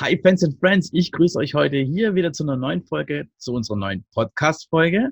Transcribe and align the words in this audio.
Hi 0.00 0.16
Fans 0.22 0.44
and 0.44 0.56
Friends, 0.60 0.90
ich 0.92 1.10
grüße 1.10 1.36
euch 1.40 1.54
heute 1.54 1.76
hier 1.78 2.14
wieder 2.14 2.32
zu 2.32 2.44
einer 2.44 2.54
neuen 2.54 2.84
Folge, 2.84 3.26
zu 3.36 3.52
unserer 3.52 3.78
neuen 3.78 4.04
Podcast-Folge. 4.14 5.10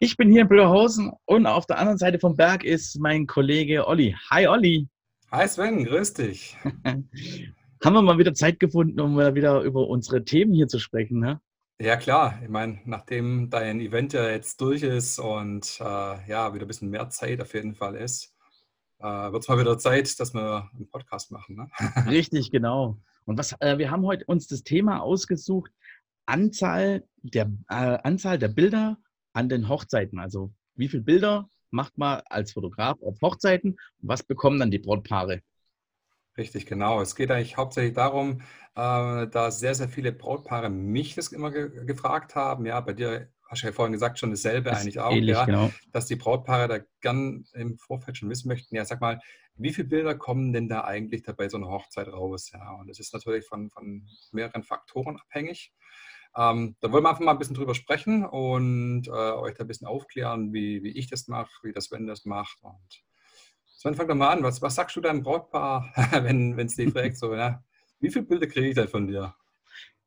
Ich 0.00 0.16
bin 0.16 0.32
hier 0.32 0.42
in 0.42 0.48
Blöderhausen 0.48 1.12
und 1.26 1.46
auf 1.46 1.64
der 1.66 1.78
anderen 1.78 1.96
Seite 1.96 2.18
vom 2.18 2.34
Berg 2.34 2.64
ist 2.64 2.98
mein 2.98 3.28
Kollege 3.28 3.86
Olli. 3.86 4.16
Hi 4.30 4.48
Olli. 4.48 4.88
Hi 5.30 5.46
Sven, 5.46 5.84
grüß 5.84 6.12
dich. 6.14 6.56
Haben 6.64 7.94
wir 7.94 8.02
mal 8.02 8.18
wieder 8.18 8.34
Zeit 8.34 8.58
gefunden, 8.58 8.98
um 8.98 9.16
wieder 9.16 9.60
über 9.60 9.86
unsere 9.86 10.24
Themen 10.24 10.52
hier 10.54 10.66
zu 10.66 10.80
sprechen, 10.80 11.20
ne? 11.20 11.40
Ja 11.78 11.96
klar, 11.96 12.36
ich 12.42 12.48
meine, 12.48 12.80
nachdem 12.84 13.48
dein 13.48 13.80
Event 13.80 14.12
ja 14.12 14.28
jetzt 14.28 14.60
durch 14.60 14.82
ist 14.82 15.20
und 15.20 15.78
äh, 15.80 15.84
ja, 16.28 16.52
wieder 16.52 16.64
ein 16.64 16.68
bisschen 16.68 16.90
mehr 16.90 17.10
Zeit 17.10 17.40
auf 17.40 17.54
jeden 17.54 17.76
Fall 17.76 17.94
ist, 17.94 18.34
äh, 18.98 19.04
wird 19.04 19.44
es 19.44 19.48
mal 19.48 19.60
wieder 19.60 19.78
Zeit, 19.78 20.18
dass 20.18 20.34
wir 20.34 20.68
einen 20.74 20.88
Podcast 20.90 21.30
machen. 21.30 21.54
Ne? 21.54 21.68
Richtig, 22.10 22.50
genau. 22.50 22.98
Und 23.28 23.36
was, 23.36 23.54
äh, 23.60 23.76
wir 23.76 23.90
haben 23.90 24.06
heute 24.06 24.24
uns 24.24 24.46
das 24.46 24.62
Thema 24.62 25.02
ausgesucht, 25.02 25.70
Anzahl 26.24 27.04
der, 27.18 27.52
äh, 27.68 27.98
Anzahl 28.02 28.38
der 28.38 28.48
Bilder 28.48 28.96
an 29.34 29.50
den 29.50 29.68
Hochzeiten. 29.68 30.18
Also 30.18 30.50
wie 30.76 30.88
viele 30.88 31.02
Bilder 31.02 31.46
macht 31.70 31.98
man 31.98 32.22
als 32.30 32.52
Fotograf 32.52 32.96
auf 33.02 33.20
Hochzeiten 33.20 33.72
und 33.72 34.08
was 34.08 34.22
bekommen 34.22 34.58
dann 34.58 34.70
die 34.70 34.78
Brautpaare? 34.78 35.42
Richtig, 36.38 36.64
genau. 36.64 37.02
Es 37.02 37.16
geht 37.16 37.30
eigentlich 37.30 37.58
hauptsächlich 37.58 37.92
darum, 37.92 38.40
äh, 38.74 39.26
da 39.26 39.50
sehr, 39.50 39.74
sehr 39.74 39.90
viele 39.90 40.12
Brautpaare 40.12 40.70
mich 40.70 41.14
das 41.14 41.28
immer 41.28 41.50
ge 41.50 41.84
gefragt 41.84 42.34
haben. 42.34 42.64
Ja, 42.64 42.80
bei 42.80 42.94
dir 42.94 43.28
hast 43.48 43.62
du 43.62 43.66
ja 43.66 43.72
vorhin 43.72 43.92
gesagt, 43.92 44.18
schon 44.18 44.30
dasselbe 44.30 44.70
das 44.70 44.82
eigentlich 44.82 45.00
auch, 45.00 45.12
ähnlich, 45.12 45.34
ja, 45.34 45.44
genau. 45.44 45.70
dass 45.90 46.06
die 46.06 46.16
Brautpaare 46.16 46.68
da 46.68 46.78
gern 47.00 47.44
im 47.54 47.78
Vorfeld 47.78 48.18
schon 48.18 48.30
wissen 48.30 48.48
möchten, 48.48 48.76
ja, 48.76 48.84
sag 48.84 49.00
mal, 49.00 49.20
wie 49.56 49.72
viele 49.72 49.88
Bilder 49.88 50.14
kommen 50.14 50.52
denn 50.52 50.68
da 50.68 50.84
eigentlich 50.84 51.22
dabei 51.22 51.48
so 51.48 51.56
eine 51.56 51.66
Hochzeit 51.66 52.08
raus? 52.08 52.50
Ja, 52.52 52.72
und 52.74 52.88
das 52.88 53.00
ist 53.00 53.12
natürlich 53.12 53.44
von, 53.46 53.70
von 53.70 54.06
mehreren 54.30 54.62
Faktoren 54.62 55.18
abhängig. 55.18 55.72
Ähm, 56.36 56.76
da 56.80 56.92
wollen 56.92 57.02
wir 57.02 57.10
einfach 57.10 57.24
mal 57.24 57.32
ein 57.32 57.38
bisschen 57.38 57.56
drüber 57.56 57.74
sprechen 57.74 58.24
und 58.24 59.08
äh, 59.08 59.10
euch 59.10 59.54
da 59.54 59.64
ein 59.64 59.66
bisschen 59.66 59.88
aufklären, 59.88 60.52
wie, 60.52 60.82
wie 60.82 60.96
ich 60.96 61.08
das 61.08 61.26
mache, 61.26 61.50
wie 61.62 61.72
das 61.72 61.86
Sven 61.86 62.06
das 62.06 62.24
macht. 62.26 62.58
Und 62.62 63.02
Sven, 63.66 63.94
fang 63.94 64.06
doch 64.06 64.14
mal 64.14 64.28
an. 64.28 64.42
Was, 64.42 64.62
was 64.62 64.74
sagst 64.74 64.94
du 64.94 65.00
deinem 65.00 65.22
Brautpaar, 65.22 65.92
wenn 66.22 66.58
es 66.58 66.76
dich 66.76 66.92
fragt, 66.92 67.16
so, 67.16 67.34
ja, 67.34 67.64
wie 67.98 68.10
viele 68.10 68.26
Bilder 68.26 68.46
kriege 68.46 68.68
ich 68.68 68.74
denn 68.74 68.88
von 68.88 69.06
dir? 69.08 69.34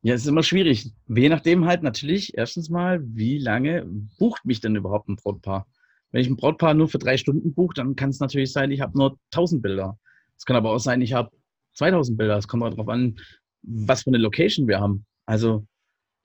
Ja, 0.03 0.15
es 0.15 0.21
ist 0.21 0.27
immer 0.27 0.41
schwierig. 0.41 0.91
Je 1.07 1.29
nachdem 1.29 1.65
halt 1.65 1.83
natürlich, 1.83 2.35
erstens 2.35 2.69
mal, 2.69 3.01
wie 3.03 3.37
lange 3.37 3.85
bucht 4.17 4.45
mich 4.45 4.59
denn 4.59 4.75
überhaupt 4.75 5.07
ein 5.09 5.15
Brautpaar? 5.15 5.67
Wenn 6.11 6.21
ich 6.21 6.27
ein 6.27 6.37
Brautpaar 6.37 6.73
nur 6.73 6.87
für 6.87 6.97
drei 6.97 7.17
Stunden 7.17 7.53
buche, 7.53 7.75
dann 7.75 7.95
kann 7.95 8.09
es 8.09 8.19
natürlich 8.19 8.51
sein, 8.51 8.71
ich 8.71 8.81
habe 8.81 8.97
nur 8.97 9.19
1000 9.31 9.61
Bilder. 9.61 9.99
Es 10.37 10.45
kann 10.45 10.55
aber 10.55 10.71
auch 10.71 10.79
sein, 10.79 11.01
ich 11.01 11.13
habe 11.13 11.29
2000 11.75 12.17
Bilder. 12.17 12.37
Es 12.37 12.47
kommt 12.47 12.63
darauf 12.63 12.89
an, 12.89 13.19
was 13.61 14.03
für 14.03 14.09
eine 14.09 14.17
Location 14.17 14.67
wir 14.67 14.79
haben. 14.79 15.05
Also 15.27 15.67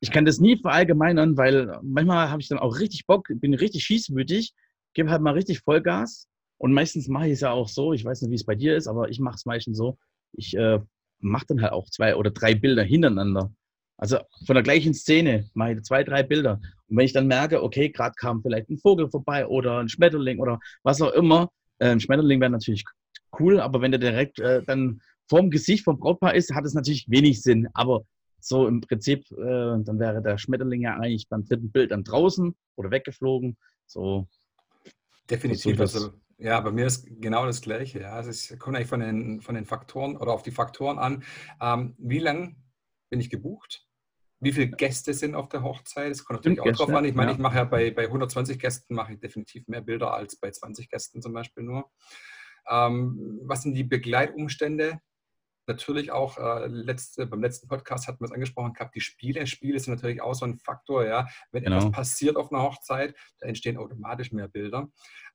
ich 0.01 0.11
kann 0.11 0.25
das 0.25 0.41
nie 0.41 0.57
verallgemeinern, 0.57 1.37
weil 1.37 1.79
manchmal 1.83 2.31
habe 2.31 2.41
ich 2.41 2.49
dann 2.49 2.59
auch 2.59 2.79
richtig 2.79 3.07
Bock, 3.07 3.29
bin 3.29 3.53
richtig 3.55 3.85
schießwütig, 3.85 4.55
gebe 4.95 5.11
halt 5.11 5.21
mal 5.21 5.35
richtig 5.35 5.61
Vollgas. 5.61 6.29
Und 6.59 6.73
meistens 6.73 7.09
mache 7.09 7.27
ich 7.27 7.35
es 7.35 7.41
ja 7.41 7.51
auch 7.51 7.69
so, 7.69 7.93
ich 7.93 8.07
weiß 8.07 8.23
nicht, 8.23 8.31
wie 8.31 8.37
es 8.37 8.45
bei 8.47 8.55
dir 8.55 8.75
ist, 8.75 8.87
aber 8.87 9.11
ich 9.11 9.21
mache 9.21 9.37
es 9.37 9.45
meistens 9.45 9.77
so, 9.77 9.99
ich 10.33 10.57
äh, 10.57 10.81
mache 11.21 11.45
dann 11.49 11.61
halt 11.61 11.73
auch 11.73 11.91
zwei 11.91 12.17
oder 12.17 12.31
drei 12.31 12.55
Bilder 12.55 12.83
hintereinander. 12.83 13.53
Also 13.99 14.19
von 14.47 14.55
der 14.55 14.63
gleichen 14.63 14.95
Szene 14.95 15.49
mache 15.55 15.73
ich 15.73 15.83
zwei, 15.83 16.05
drei 16.05 16.23
Bilder. 16.23 16.61
Und 16.89 16.97
wenn 16.97 17.07
ich 17.07 17.13
dann 17.13 17.27
merke, 17.27 17.63
okay, 17.63 17.89
gerade 17.89 18.15
kam 18.15 18.43
vielleicht 18.43 18.69
ein 18.69 18.79
Vogel 18.79 19.09
vorbei 19.09 19.47
oder 19.47 19.79
ein 19.79 19.89
Schmetterling 19.89 20.39
oder 20.39 20.59
was 20.83 21.01
auch 21.01 21.13
immer, 21.13 21.51
äh, 21.79 21.89
ein 21.89 22.01
Schmetterling 22.01 22.41
wäre 22.41 22.51
natürlich 22.51 22.85
cool, 23.39 23.61
aber 23.61 23.81
wenn 23.81 23.91
der 23.91 24.01
direkt 24.01 24.39
äh, 24.39 24.63
dann 24.65 25.01
vorm 25.29 25.51
Gesicht 25.51 25.85
vom 25.85 25.99
Brautpaar 25.99 26.35
ist, 26.35 26.55
hat 26.55 26.65
es 26.65 26.75
natürlich 26.75 27.09
wenig 27.09 27.43
Sinn. 27.43 27.69
Aber 27.75 28.05
so 28.39 28.67
im 28.67 28.81
Prinzip, 28.81 29.31
äh, 29.33 29.35
dann 29.83 29.99
wäre 29.99 30.23
der 30.23 30.39
Schmetterling 30.39 30.83
ja 30.83 30.95
eigentlich 30.97 31.29
beim 31.29 31.45
dritten 31.45 31.71
Bild 31.71 31.91
dann 31.91 32.05
draußen 32.05 32.55
oder 32.77 32.91
weggeflogen. 32.91 33.57
So. 33.87 34.29
Definitiv. 35.29 35.81
Also, 35.81 36.11
ja, 36.39 36.61
bei 36.61 36.71
mir 36.71 36.87
ist 36.87 37.09
genau 37.21 37.47
das 37.47 37.61
Gleiche. 37.61 38.01
Ja. 38.01 38.13
Also 38.13 38.31
es 38.31 38.57
kommt 38.59 38.77
eigentlich 38.77 38.89
von 38.89 39.01
den, 39.01 39.41
von 39.41 39.55
den 39.55 39.65
Faktoren 39.65 40.17
oder 40.17 40.33
auf 40.33 40.43
die 40.43 40.51
Faktoren 40.51 40.99
an. 40.99 41.25
Ähm, 41.61 41.95
wie 41.99 42.19
lange 42.19 42.55
bin 43.11 43.21
ich 43.21 43.31
gebucht? 43.31 43.86
Wie 44.41 44.53
viele 44.53 44.69
Gäste 44.69 45.15
sind 45.15 45.35
auf 45.35 45.49
der 45.49 45.63
Hochzeit? 45.63 46.11
Das 46.11 46.25
kommt 46.25 46.41
natürlich 46.41 46.61
auch 46.61 46.65
Gäste, 46.65 46.85
drauf 46.85 46.95
an. 46.95 47.05
Ich 47.05 47.15
meine, 47.15 47.31
ja. 47.31 47.37
ich 47.37 47.41
mache 47.41 47.57
ja 47.57 47.65
bei, 47.65 47.91
bei 47.91 48.05
120 48.05 48.59
Gästen 48.59 48.95
mache 48.95 49.15
ich 49.15 49.21
definitiv 49.21 49.67
mehr 49.67 49.81
Bilder 49.81 50.13
als 50.13 50.37
bei 50.37 50.51
20 50.51 50.91
Gästen 50.91 51.23
zum 51.23 51.33
Beispiel 51.33 51.63
nur. 51.63 51.91
Ähm, 52.69 53.41
was 53.45 53.63
sind 53.63 53.75
die 53.75 53.85
Begleitumstände? 53.85 55.01
Natürlich 55.69 56.13
auch 56.13 56.39
äh, 56.39 56.67
letzte, 56.67 57.27
beim 57.27 57.43
letzten 57.43 57.67
Podcast 57.67 58.07
hatten 58.07 58.21
wir 58.21 58.27
es 58.27 58.33
angesprochen 58.33 58.73
gehabt, 58.73 58.95
die 58.95 59.01
Spiele. 59.01 59.47
Spiele 59.47 59.81
sind 59.81 59.95
natürlich 59.95 60.21
auch 60.21 60.35
so 60.35 60.45
ein 60.45 60.59
Faktor, 60.59 61.07
ja. 61.07 61.27
Wenn 61.51 61.65
genau. 61.65 61.79
etwas 61.79 61.93
passiert 61.93 62.37
auf 62.37 62.53
einer 62.53 62.63
Hochzeit, 62.63 63.17
da 63.41 63.49
entstehen 63.49 63.79
automatisch 63.79 64.33
mehr 64.33 64.49
Bilder. 64.49 64.89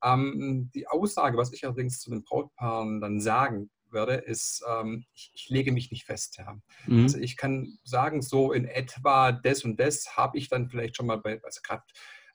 Ähm, 0.03 0.69
die 0.73 0.87
Aussage, 0.87 1.37
was 1.37 1.51
ich 1.51 1.65
allerdings 1.65 1.99
zu 1.99 2.11
den 2.11 2.23
Brautpaaren 2.23 3.01
dann 3.01 3.19
sagen 3.19 3.71
werde, 3.91 4.15
ist, 4.15 4.63
ähm, 4.67 5.05
ich, 5.13 5.31
ich, 5.33 5.49
lege 5.49 5.71
mich 5.71 5.91
nicht 5.91 6.05
fest. 6.05 6.37
Ja. 6.37 6.57
Mhm. 6.85 7.03
Also 7.03 7.17
ich 7.17 7.37
kann 7.37 7.77
sagen, 7.83 8.21
so 8.21 8.51
in 8.51 8.65
etwa 8.65 9.31
das 9.31 9.63
und 9.63 9.79
das 9.79 10.17
habe 10.17 10.37
ich 10.37 10.49
dann 10.49 10.69
vielleicht 10.69 10.95
schon 10.95 11.05
mal 11.05 11.17
bei, 11.17 11.41
also 11.43 11.61
gerade 11.63 11.83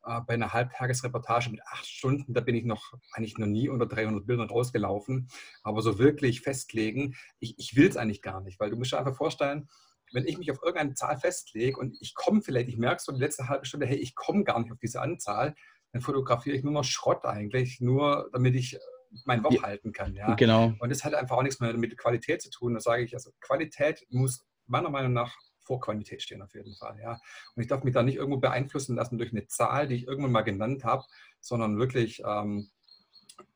äh, 0.05 0.21
bei 0.27 0.35
einer 0.35 0.53
Halbtagesreportage 0.53 1.51
mit 1.51 1.61
acht 1.67 1.87
Stunden, 1.87 2.33
da 2.33 2.41
bin 2.41 2.55
ich 2.55 2.65
noch 2.65 2.93
eigentlich 3.13 3.39
noch 3.39 3.47
nie 3.47 3.69
unter 3.69 3.87
300 3.87 4.27
Bildern 4.27 4.49
rausgelaufen. 4.49 5.29
Aber 5.63 5.83
so 5.83 5.99
wirklich 5.99 6.43
festlegen, 6.43 7.17
ich, 7.41 7.59
ich 7.59 7.77
will 7.77 7.89
es 7.89 7.97
eigentlich 7.97 8.23
gar 8.23 8.41
nicht, 8.41 8.61
weil 8.61 8.71
du 8.71 8.77
musst 8.77 8.93
dir 8.93 8.99
einfach 8.99 9.17
vorstellen, 9.17 9.69
wenn 10.13 10.27
ich 10.27 10.39
mich 10.39 10.51
auf 10.51 10.63
irgendeine 10.63 10.95
Zahl 10.95 11.19
festlege 11.19 11.79
und 11.79 11.97
ich 12.01 12.15
komme 12.15 12.41
vielleicht, 12.41 12.69
ich 12.69 12.77
merke 12.77 13.03
so 13.03 13.13
die 13.13 13.21
letzte 13.21 13.49
halbe 13.49 13.67
Stunde, 13.67 13.87
hey, 13.87 13.97
ich 13.97 14.15
komme 14.15 14.45
gar 14.45 14.61
nicht 14.61 14.71
auf 14.71 14.79
diese 14.79 15.01
Anzahl, 15.01 15.55
dann 15.93 16.03
fotografiere 16.03 16.57
ich 16.57 16.63
nur 16.63 16.73
noch 16.73 16.85
Schrott 16.85 17.25
eigentlich, 17.25 17.81
nur 17.81 18.29
damit 18.33 18.55
ich 18.55 18.79
mein 19.25 19.43
Wort 19.45 19.63
halten 19.63 19.93
kann. 19.93 20.15
Ja? 20.15 20.35
Genau. 20.35 20.75
Und 20.79 20.91
das 20.91 21.05
hat 21.05 21.15
einfach 21.15 21.37
auch 21.37 21.43
nichts 21.43 21.61
mehr 21.61 21.73
mit 21.75 21.97
Qualität 21.97 22.43
zu 22.43 22.51
tun. 22.51 22.75
Da 22.75 22.81
sage 22.81 23.03
ich, 23.03 23.15
also 23.15 23.31
Qualität 23.41 24.05
muss 24.11 24.45
meiner 24.67 24.91
Meinung 24.91 25.13
nach 25.13 25.35
vor 25.67 25.81
Quantität 25.81 26.23
stehen 26.23 26.43
auf 26.43 26.55
jeden 26.55 26.75
Fall. 26.77 26.99
Ja? 27.01 27.21
Und 27.55 27.63
ich 27.63 27.69
darf 27.69 27.85
mich 27.85 27.95
da 27.95 28.03
nicht 28.03 28.17
irgendwo 28.17 28.39
beeinflussen 28.39 28.97
lassen 28.97 29.19
durch 29.19 29.33
eine 29.33 29.47
Zahl, 29.47 29.89
die 29.89 29.97
ich 29.97 30.07
irgendwann 30.07 30.33
mal 30.33 30.43
genannt 30.43 30.85
habe, 30.85 31.05
sondern 31.41 31.79
wirklich, 31.79 32.23
ähm, 32.25 32.71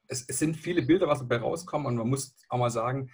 es, 0.08 0.28
es, 0.28 0.38
sind 0.38 0.56
viele 0.56 0.82
Bilder, 0.82 1.06
was 1.06 1.20
dabei 1.20 1.36
rauskommen 1.36 1.86
und 1.86 1.96
man 1.96 2.08
muss 2.08 2.34
auch 2.48 2.58
mal 2.58 2.70
sagen, 2.70 3.10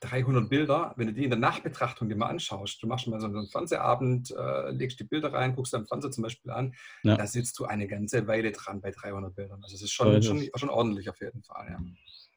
300 0.00 0.48
Bilder, 0.48 0.92
wenn 0.96 1.06
du 1.06 1.12
die 1.12 1.24
in 1.24 1.30
der 1.30 1.38
Nachbetrachtung 1.38 2.08
dir 2.08 2.16
mal 2.16 2.28
anschaust, 2.28 2.82
du 2.82 2.86
machst 2.86 3.06
mal 3.06 3.20
so 3.20 3.26
einen 3.26 3.46
Fernsehabend, 3.48 4.30
äh, 4.30 4.70
legst 4.70 5.00
die 5.00 5.04
Bilder 5.04 5.32
rein, 5.32 5.54
guckst 5.54 5.72
deinen 5.72 5.86
Fernseher 5.86 6.10
zum 6.10 6.22
Beispiel 6.22 6.50
an, 6.50 6.74
ja. 7.02 7.16
da 7.16 7.26
sitzt 7.26 7.58
du 7.58 7.64
eine 7.64 7.86
ganze 7.86 8.26
Weile 8.26 8.52
dran 8.52 8.80
bei 8.80 8.90
300 8.90 9.34
Bildern. 9.34 9.62
Also 9.62 9.74
es 9.74 9.82
ist 9.82 9.92
schon, 9.92 10.22
schon, 10.22 10.46
schon, 10.54 10.68
ordentlich 10.68 11.08
auf 11.08 11.20
jeden 11.20 11.42
Fall. 11.42 11.66
Ja. 11.70 11.78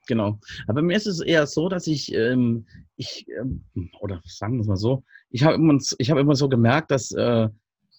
Genau. 0.08 0.40
Aber 0.68 0.76
bei 0.76 0.82
mir 0.82 0.98
ist 0.98 1.06
es 1.06 1.20
eher 1.20 1.46
so, 1.46 1.70
dass 1.70 1.86
ich, 1.86 2.14
ähm, 2.14 2.66
ich 2.96 3.28
ähm, 3.30 3.64
oder 4.00 4.22
sagen 4.26 4.56
wir 4.56 4.62
es 4.62 4.68
mal 4.68 4.78
so, 4.78 5.04
ich 5.30 5.44
habe 5.44 5.56
immer, 5.56 5.78
hab 5.78 6.18
immer 6.18 6.36
so 6.36 6.50
gemerkt, 6.50 6.92
dass, 6.92 7.12
äh, 7.12 7.50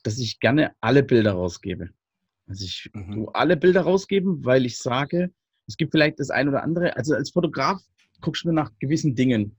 dass 0.02 0.18
ich 0.18 0.40
gerne 0.40 0.72
alle 0.80 1.02
Bilder 1.02 1.32
rausgebe. 1.32 1.90
Also 2.48 2.64
ich 2.64 2.90
mhm. 2.94 3.28
alle 3.32 3.56
Bilder 3.56 3.82
rausgeben, 3.82 4.44
weil 4.44 4.66
ich 4.66 4.78
sage, 4.78 5.30
es 5.68 5.76
gibt 5.76 5.92
vielleicht 5.92 6.18
das 6.18 6.30
ein 6.30 6.48
oder 6.48 6.64
andere, 6.64 6.96
also 6.96 7.14
als 7.14 7.30
Fotograf 7.30 7.80
guckst 8.20 8.44
du 8.44 8.52
nach 8.52 8.70
gewissen 8.78 9.14
Dingen. 9.14 9.56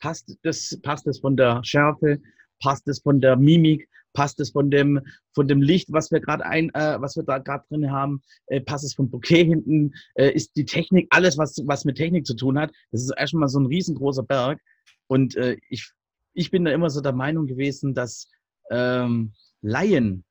Passt 0.00 0.36
das, 0.42 0.78
passt 0.82 1.06
das 1.06 1.18
von 1.18 1.36
der 1.36 1.62
Schärfe? 1.64 2.20
Passt 2.60 2.86
es 2.88 3.00
von 3.00 3.20
der 3.20 3.36
Mimik? 3.36 3.88
Passt 4.12 4.38
es 4.38 4.50
von 4.50 4.70
dem, 4.70 5.00
von 5.32 5.48
dem 5.48 5.60
Licht, 5.60 5.92
was 5.92 6.12
wir 6.12 6.20
gerade 6.20 6.46
ein, 6.46 6.72
äh, 6.74 7.00
was 7.00 7.16
wir 7.16 7.24
da 7.24 7.38
gerade 7.38 7.64
drin 7.68 7.90
haben? 7.90 8.22
Äh, 8.46 8.60
passt 8.60 8.84
es 8.84 8.94
vom 8.94 9.10
Bouquet 9.10 9.44
hinten? 9.44 9.92
Äh, 10.14 10.30
ist 10.30 10.54
die 10.56 10.64
Technik, 10.64 11.08
alles, 11.10 11.36
was, 11.36 11.56
was 11.66 11.84
mit 11.84 11.96
Technik 11.96 12.26
zu 12.26 12.34
tun 12.34 12.58
hat, 12.58 12.70
das 12.92 13.02
ist 13.02 13.12
erstmal 13.16 13.48
so 13.48 13.58
ein 13.58 13.66
riesengroßer 13.66 14.22
Berg. 14.22 14.60
Und 15.08 15.34
äh, 15.36 15.56
ich, 15.68 15.90
ich 16.32 16.50
bin 16.50 16.64
da 16.64 16.70
immer 16.70 16.90
so 16.90 17.00
der 17.00 17.12
Meinung 17.12 17.46
gewesen, 17.46 17.94
dass 17.94 18.28
ähm, 18.70 19.32
Laien, 19.62 20.24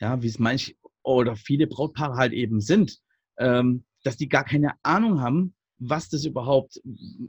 ja, 0.00 0.22
wie 0.22 0.28
es 0.28 0.38
manche 0.38 0.74
oder 1.02 1.36
viele 1.36 1.66
Brautpaare 1.66 2.16
halt 2.16 2.32
eben 2.32 2.60
sind, 2.60 2.98
ähm, 3.38 3.84
dass 4.04 4.16
die 4.16 4.28
gar 4.28 4.44
keine 4.44 4.72
Ahnung 4.82 5.20
haben, 5.20 5.54
was 5.82 6.08
das 6.08 6.24
überhaupt, 6.24 6.80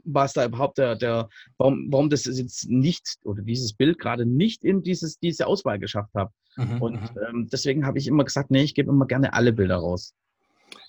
was 0.04 0.32
da 0.32 0.44
überhaupt 0.44 0.78
der, 0.78 0.96
der 0.96 1.28
warum, 1.58 1.86
warum 1.90 2.10
das 2.10 2.24
jetzt 2.24 2.68
nicht 2.68 3.18
oder 3.24 3.42
dieses 3.42 3.72
Bild 3.72 3.98
gerade 3.98 4.26
nicht 4.26 4.64
in 4.64 4.82
dieses, 4.82 5.18
diese 5.18 5.46
Auswahl 5.46 5.78
geschafft 5.78 6.14
hat. 6.14 6.30
Mhm, 6.56 6.82
und 6.82 7.00
mhm. 7.00 7.20
ähm, 7.28 7.48
deswegen 7.50 7.86
habe 7.86 7.98
ich 7.98 8.06
immer 8.06 8.24
gesagt, 8.24 8.50
nee, 8.50 8.62
ich 8.62 8.74
gebe 8.74 8.90
immer 8.90 9.06
gerne 9.06 9.32
alle 9.32 9.52
Bilder 9.52 9.76
raus. 9.76 10.14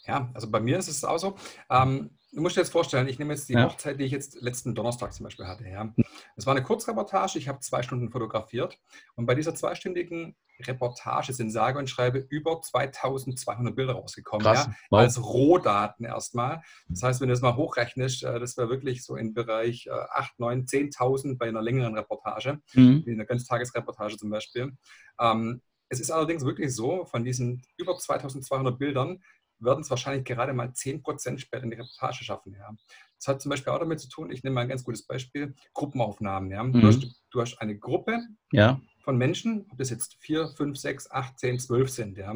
Ja, 0.05 0.29
also 0.33 0.49
bei 0.49 0.59
mir 0.59 0.77
ist 0.77 0.87
es 0.87 1.03
auch 1.03 1.17
so. 1.17 1.35
Ähm, 1.69 2.11
du 2.35 2.41
musst 2.41 2.57
dir 2.57 2.61
jetzt 2.61 2.71
vorstellen, 2.71 3.07
ich 3.07 3.17
nehme 3.17 3.33
jetzt 3.33 3.47
die 3.49 3.53
ja. 3.53 3.63
Hochzeit, 3.63 3.99
die 3.99 4.03
ich 4.03 4.11
jetzt 4.11 4.41
letzten 4.41 4.75
Donnerstag 4.75 5.13
zum 5.13 5.23
Beispiel 5.23 5.47
hatte. 5.47 5.67
Ja. 5.67 5.93
Es 6.35 6.45
war 6.45 6.53
eine 6.53 6.63
Kurzreportage, 6.63 7.39
ich 7.39 7.47
habe 7.47 7.59
zwei 7.61 7.81
Stunden 7.81 8.11
fotografiert 8.11 8.77
und 9.15 9.25
bei 9.25 9.35
dieser 9.35 9.55
zweistündigen 9.55 10.35
Reportage 10.61 11.33
sind 11.33 11.49
sage 11.49 11.79
und 11.79 11.89
schreibe 11.89 12.19
über 12.29 12.61
2200 12.61 13.75
Bilder 13.75 13.93
rausgekommen. 13.93 14.45
Krass. 14.45 14.67
Ja, 14.67 14.75
wow. 14.89 14.99
Als 14.99 15.21
Rohdaten 15.21 16.05
erstmal. 16.05 16.61
Das 16.89 17.03
heißt, 17.03 17.21
wenn 17.21 17.29
du 17.29 17.33
das 17.33 17.41
mal 17.41 17.55
hochrechnest, 17.55 18.23
äh, 18.23 18.39
das 18.39 18.57
wäre 18.57 18.69
wirklich 18.69 19.03
so 19.03 19.15
im 19.15 19.33
Bereich 19.33 19.89
8, 19.91 20.39
9, 20.39 20.65
10.000 20.65 21.37
bei 21.37 21.47
einer 21.47 21.61
längeren 21.61 21.95
Reportage, 21.95 22.59
mhm. 22.73 23.03
wie 23.05 23.11
eine 23.11 23.25
Ganztagesreportage 23.25 24.17
zum 24.17 24.29
Beispiel. 24.29 24.73
Ähm, 25.19 25.61
es 25.89 25.99
ist 25.99 26.11
allerdings 26.11 26.43
wirklich 26.43 26.73
so, 26.73 27.05
von 27.05 27.23
diesen 27.23 27.61
über 27.77 27.97
2200 27.97 28.77
Bildern 28.77 29.21
werden 29.59 29.81
es 29.81 29.89
wahrscheinlich 29.89 30.25
gerade 30.25 30.53
mal 30.53 30.67
10% 30.67 31.37
später 31.39 31.63
in 31.63 31.71
die 31.71 31.77
Reportage 31.77 32.23
schaffen. 32.23 32.53
Ja. 32.53 32.75
Das 33.17 33.27
hat 33.27 33.41
zum 33.41 33.49
Beispiel 33.49 33.71
auch 33.73 33.79
damit 33.79 33.99
zu 33.99 34.09
tun, 34.09 34.31
ich 34.31 34.43
nehme 34.43 34.55
mal 34.55 34.61
ein 34.61 34.69
ganz 34.69 34.83
gutes 34.83 35.05
Beispiel, 35.05 35.55
Gruppenaufnahmen. 35.73 36.51
Ja. 36.51 36.63
Mhm. 36.63 36.73
Du, 36.73 36.87
hast, 36.87 37.23
du, 37.31 37.41
hast, 37.41 37.57
eine 37.59 37.77
Gruppe 37.77 38.19
ja. 38.51 38.81
von 39.03 39.17
Menschen, 39.17 39.65
ob 39.71 39.77
das 39.77 39.89
jetzt 39.89 40.15
4, 40.19 40.49
5, 40.49 40.77
6, 40.77 41.11
8, 41.11 41.39
10, 41.39 41.59
12 41.59 41.89
sind. 41.89 42.17
Ja. 42.17 42.35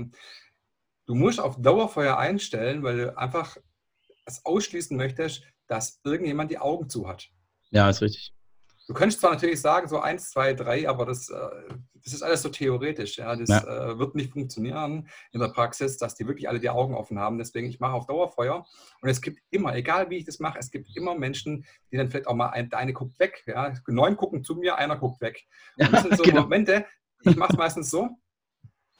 Du 1.06 1.16
musst 1.16 1.40
auf 1.40 1.62
Dauerfeuer 1.62 2.18
einstellen, 2.18 2.84
weil 2.84 2.98
du 2.98 3.18
einfach 3.18 3.58
es 4.26 4.46
ausschließen 4.46 4.96
möchtest, 4.96 5.44
dass 5.68 6.00
irgendjemand 6.04 6.52
die 6.52 6.60
Augen 6.60 6.90
zu 6.90 7.08
hat. 7.08 7.30
Ja, 7.72 7.90
ist 7.90 8.02
richtig. 8.02 8.34
Du 8.90 8.96
könntest 8.96 9.22
zwar 9.22 9.30
natürlich 9.30 9.62
sagen, 9.62 9.88
so 9.88 10.00
eins, 10.00 10.32
zwei, 10.32 10.56
drei, 10.56 10.90
aber 10.90 11.06
das, 11.06 11.30
äh, 11.30 11.38
das 12.04 12.12
ist 12.12 12.24
alles 12.24 12.42
so 12.42 12.50
theoretisch. 12.50 13.20
Ja? 13.20 13.36
Das 13.36 13.48
ja. 13.48 13.92
Äh, 13.92 14.00
wird 14.00 14.16
nicht 14.16 14.34
funktionieren 14.34 15.08
in 15.32 15.40
der 15.40 15.50
Praxis, 15.50 15.98
dass 15.98 16.16
die 16.16 16.26
wirklich 16.26 16.50
alle 16.50 16.60
die 16.60 16.72
Augen 16.72 16.96
offen 16.96 17.20
haben. 17.20 17.38
Deswegen, 17.38 17.68
ich 17.68 17.80
mache 17.80 17.94
auf 17.94 18.08
Dauerfeuer. 18.08 18.66
Und 19.04 19.10
es 19.10 19.22
gibt 19.22 19.42
immer, 19.52 19.76
egal 19.76 20.10
wie 20.10 20.18
ich 20.18 20.26
das 20.26 20.40
mache, 20.40 20.58
es 20.58 20.72
gibt 20.72 20.90
immer 20.98 21.14
Menschen, 21.14 21.68
die 21.92 21.98
dann 21.98 22.10
vielleicht 22.10 22.26
auch 22.26 22.34
mal, 22.34 22.48
ein, 22.48 22.72
der 22.72 22.80
eine 22.80 22.94
guckt 22.94 23.20
weg. 23.20 23.44
Ja? 23.46 23.72
Neun 23.86 24.18
gucken 24.18 24.44
zu 24.44 24.56
mir, 24.56 24.80
einer 24.80 24.98
guckt 24.98 25.22
weg. 25.22 25.46
Und 25.78 25.94
das 25.94 26.02
sind 26.02 26.18
so 26.18 26.24
genau. 26.24 26.42
Momente, 26.42 26.84
ich 27.22 27.36
mache 27.36 27.52
es 27.52 27.60
meistens 27.60 27.92
so, 27.92 28.10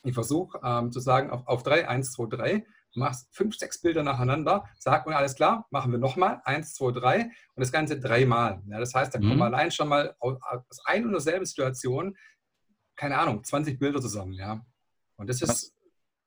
ich 0.04 0.14
versuche 0.14 0.60
ähm, 0.64 0.92
zu 0.92 1.00
sagen, 1.00 1.32
auf, 1.32 1.48
auf 1.48 1.64
drei, 1.64 1.90
eins, 1.90 2.12
zwei, 2.12 2.28
drei 2.28 2.64
machst 2.96 3.28
fünf, 3.32 3.56
sechs 3.56 3.82
Bilder 3.82 4.04
nacheinander, 4.04 4.66
sagt 4.78 5.06
man, 5.06 5.16
alles 5.16 5.36
klar, 5.36 5.68
machen 5.70 5.92
wir 5.92 6.00
nochmal, 6.00 6.42
eins, 6.46 6.74
zwei, 6.74 6.92
drei 6.92 7.24
und 7.24 7.62
das 7.62 7.72
Ganze 7.72 8.00
dreimal. 8.00 8.62
Ja, 8.68 8.80
das 8.80 8.94
heißt, 8.94 9.14
da 9.14 9.20
kommen 9.20 9.36
mhm. 9.36 9.42
allein 9.44 9.72
schon 9.72 9.90
mal 9.90 10.16
aus, 10.20 10.38
ein 10.86 11.06
und 11.06 11.12
derselben 11.12 11.46
Situation, 11.46 12.18
keine 12.96 13.18
Ahnung, 13.18 13.44
20 13.44 13.80
Bilder 13.80 14.02
zusammen. 14.02 14.34
Ja. 14.34 14.66
Und 15.16 15.30
das 15.30 15.42
ist, 15.42 15.74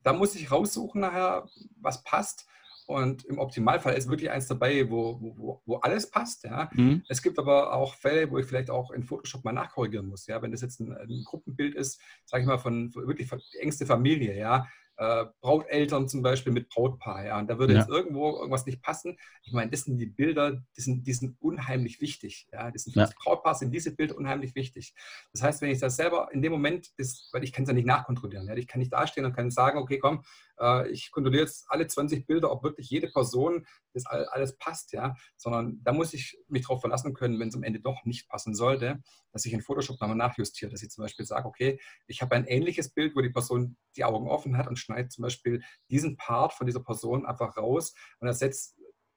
da 0.03 0.13
muss 0.13 0.35
ich 0.35 0.51
raussuchen 0.51 1.01
nachher, 1.01 1.49
was 1.81 2.03
passt. 2.05 2.47
Und 2.87 3.25
im 3.25 3.39
Optimalfall 3.39 3.95
ist 3.95 4.09
wirklich 4.09 4.31
eins 4.31 4.49
dabei, 4.49 4.91
wo, 4.91 5.19
wo, 5.21 5.63
wo 5.65 5.77
alles 5.77 6.11
passt. 6.11 6.45
Ja. 6.45 6.69
Mhm. 6.73 7.05
Es 7.09 7.23
gibt 7.23 7.39
aber 7.39 7.73
auch 7.73 7.95
Fälle, 7.95 8.31
wo 8.31 8.39
ich 8.39 8.47
vielleicht 8.47 8.71
auch 8.71 8.91
in 8.91 9.05
Photoshop 9.05 9.45
mal 9.45 9.53
nachkorrigieren 9.53 10.09
muss. 10.09 10.27
Ja. 10.27 10.43
Wenn 10.43 10.51
das 10.51 10.63
jetzt 10.63 10.81
ein, 10.81 10.93
ein 10.93 11.23
Gruppenbild 11.25 11.75
ist, 11.75 12.01
sage 12.25 12.43
ich 12.43 12.49
mal, 12.49 12.59
von 12.59 12.95
wirklich 12.95 13.29
von 13.29 13.41
engste 13.61 13.87
Familie, 13.87 14.37
ja, 14.37 14.67
äh, 15.03 15.27
Brauteltern 15.41 16.09
zum 16.09 16.23
Beispiel 16.23 16.53
mit 16.53 16.69
Brautpaar. 16.69 17.25
Ja, 17.25 17.39
und 17.41 17.49
da 17.49 17.59
würde 17.59 17.73
ja. 17.73 17.81
jetzt 17.81 17.89
irgendwo 17.89 18.37
irgendwas 18.37 18.67
nicht 18.67 18.83
passen. 18.83 19.19
Ich 19.43 19.53
meine, 19.53 19.71
das 19.71 19.83
sind 19.83 19.99
die 19.99 20.07
Bilder, 20.07 20.63
die 20.77 20.81
sind, 20.81 21.07
die 21.07 21.13
sind 21.13 21.37
unheimlich 21.41 22.01
wichtig. 22.01 22.47
Ja, 22.53 22.71
das 22.71 22.85
sind, 22.85 22.95
ja. 22.95 23.07
das 23.07 23.15
Brautpaar 23.17 23.57
sind 23.57 23.73
diese 23.73 23.97
Bilder 23.97 24.17
unheimlich 24.17 24.55
wichtig. 24.55 24.95
Das 25.33 25.43
heißt, 25.43 25.61
wenn 25.61 25.71
ich 25.71 25.81
das 25.81 25.97
selber 25.97 26.29
in 26.31 26.41
dem 26.41 26.53
Moment, 26.53 26.91
das, 26.99 27.29
weil 27.33 27.43
ich 27.43 27.53
kann 27.53 27.65
es 27.65 27.69
ja 27.69 27.75
nicht 27.75 27.87
nachkontrollieren. 27.87 28.47
Ja, 28.47 28.55
ich 28.55 28.69
kann 28.69 28.79
nicht 28.79 28.93
dastehen 28.93 29.25
und 29.25 29.35
kann 29.35 29.51
sagen, 29.51 29.79
okay, 29.79 29.99
komm, 29.99 30.23
äh, 30.61 30.89
ich 30.91 31.11
kontrolliere 31.11 31.43
jetzt 31.43 31.67
alle 31.69 31.87
20 31.87 32.27
Bilder, 32.27 32.53
ob 32.53 32.63
wirklich 32.63 32.89
jede 32.89 33.09
Person 33.09 33.67
das 33.95 34.07
alles 34.07 34.57
passt, 34.57 34.93
ja, 34.93 35.15
sondern 35.37 35.81
da 35.83 35.93
muss 35.93 36.15
ich 36.15 36.39
mich 36.49 36.63
darauf 36.63 36.81
verlassen 36.81 37.13
können, 37.13 37.39
wenn 37.39 37.49
es 37.49 37.55
am 37.55 37.63
Ende 37.63 37.81
doch 37.81 38.05
nicht 38.05 38.29
passen 38.29 38.55
sollte, 38.55 39.03
dass 39.33 39.45
ich 39.45 39.53
in 39.53 39.61
Photoshop 39.61 40.01
nochmal 40.01 40.17
nachjustiere, 40.17 40.71
dass 40.71 40.83
ich 40.83 40.91
zum 40.91 41.03
Beispiel 41.03 41.27
sage, 41.27 41.47
okay, 41.47 41.81
ich 42.07 42.23
habe 42.23 42.35
ein 42.35 42.47
ähnliches 42.47 42.91
Bild, 42.91 43.15
wo 43.15 43.21
die 43.21 43.31
Person 43.31 43.77
die 43.97 44.05
Augen 44.05 44.29
offen 44.29 44.57
hat 44.57 44.67
und 44.67 44.79
schneide 44.93 45.09
zum 45.09 45.23
Beispiel 45.23 45.63
diesen 45.91 46.17
Part 46.17 46.53
von 46.53 46.67
dieser 46.67 46.83
Person 46.83 47.27
einfach 47.27 47.57
raus 47.57 47.95
und 48.21 48.29
ersetze 48.29 48.75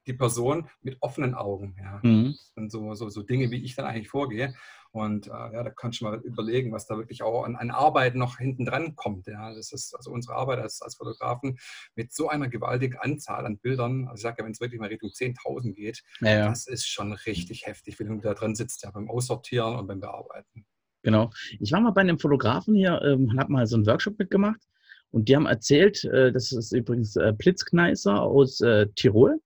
die 0.07 0.13
Person 0.13 0.69
mit 0.81 0.98
offenen 1.01 1.33
Augen. 1.33 1.75
Ja. 1.80 2.00
Mhm. 2.04 2.36
Sind 2.54 2.72
so, 2.72 2.94
so, 2.94 3.10
so 3.10 3.24
Dinge, 3.24 3.50
wie 3.51 3.63
ich 3.63 3.75
dann 3.75 3.86
eigentlich 3.86 4.10
vorgehe. 4.10 4.54
Und 4.92 5.27
äh, 5.27 5.31
ja, 5.31 5.63
da 5.63 5.72
kannst 5.72 6.00
du 6.00 6.06
mal 6.06 6.22
überlegen, 6.22 6.72
was 6.72 6.86
da 6.86 6.95
wirklich 6.95 7.22
auch 7.22 7.44
an, 7.44 7.56
an 7.56 7.72
Arbeit 7.72 8.16
noch 8.16 8.38
hinten 8.38 8.66
dran 8.66 8.95
kommt. 8.95 9.27
Ja. 9.27 9.54
Das 9.54 9.72
ist 9.74 9.94
also 9.95 10.12
unsere 10.12 10.36
Arbeit 10.36 10.60
als, 10.60 10.81
als 10.81 10.95
Fotografen 10.95 11.57
mit 11.95 12.13
so 12.13 12.30
einer 12.30 12.48
gewaltigen 12.48 12.98
Anzahl 12.98 13.45
an 13.45 13.57
Bildern. 13.57 14.07
Also 14.07 14.16
ich 14.16 14.22
sage 14.22 14.38
ja, 14.39 14.45
wenn 14.45 14.51
es 14.51 14.62
wirklich 14.62 14.80
mal 14.80 14.88
Richtung 14.88 15.10
10.000 15.10 15.74
geht, 15.74 16.04
ja, 16.22 16.48
das 16.48 16.68
ist 16.68 16.88
schon 16.88 17.12
richtig 17.12 17.66
heftig, 17.66 18.00
wenn 18.00 18.07
du 18.07 18.22
da 18.22 18.36
drin 18.36 18.56
sitzt, 18.56 18.83
ja, 18.83 18.92
beim 18.92 19.10
Aussortieren 19.10 19.75
und 19.75 19.88
beim 19.88 20.00
Bearbeiten. 20.00 20.66
Genau. 21.04 21.30
Ich 21.60 21.72
war 21.72 21.81
mal 21.81 21.92
bei 21.92 22.01
einem 22.01 22.18
Fotografen 22.18 22.74
hier 22.74 23.01
ähm, 23.04 23.30
und 23.30 23.39
habe 23.39 23.51
mal 23.51 23.68
so 23.68 23.75
einen 23.75 23.86
Workshop 23.86 24.18
mitgemacht. 24.18 24.62
Und 25.15 25.29
die 25.29 25.35
haben 25.38 25.45
erzählt, 25.45 26.03
äh, 26.03 26.33
das 26.33 26.51
ist 26.51 26.73
übrigens 26.73 27.15
äh, 27.15 27.31
Blitzkneißer 27.31 28.21
aus 28.21 28.59
äh, 28.59 28.88
Tirol. 28.95 29.39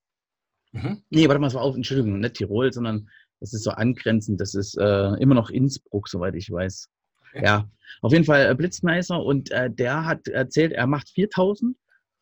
Mhm. 0.71 1.03
Nee, 1.11 1.27
warte 1.27 1.39
mal, 1.39 1.45
es 1.45 1.53
war 1.53 1.61
auf, 1.61 1.75
Entschuldigung, 1.75 2.19
nicht 2.19 2.37
Tirol, 2.37 2.73
sondern 2.73 3.07
das 3.39 3.53
ist 3.53 3.65
so 3.65 3.69
angrenzend. 3.69 4.41
Das 4.41 4.55
ist 4.55 4.79
äh, 4.79 5.13
immer 5.19 5.35
noch 5.35 5.51
Innsbruck, 5.51 6.09
soweit 6.09 6.33
ich 6.33 6.49
weiß. 6.49 6.89
Okay. 7.21 7.45
Ja, 7.45 7.69
auf 8.01 8.11
jeden 8.11 8.25
Fall 8.25 8.49
äh, 8.49 8.55
Blitzmeister 8.55 9.23
und 9.23 9.51
äh, 9.51 9.69
der 9.69 10.05
hat 10.05 10.27
erzählt, 10.27 10.71
er 10.71 10.87
macht 10.87 11.07
4000 11.09 11.77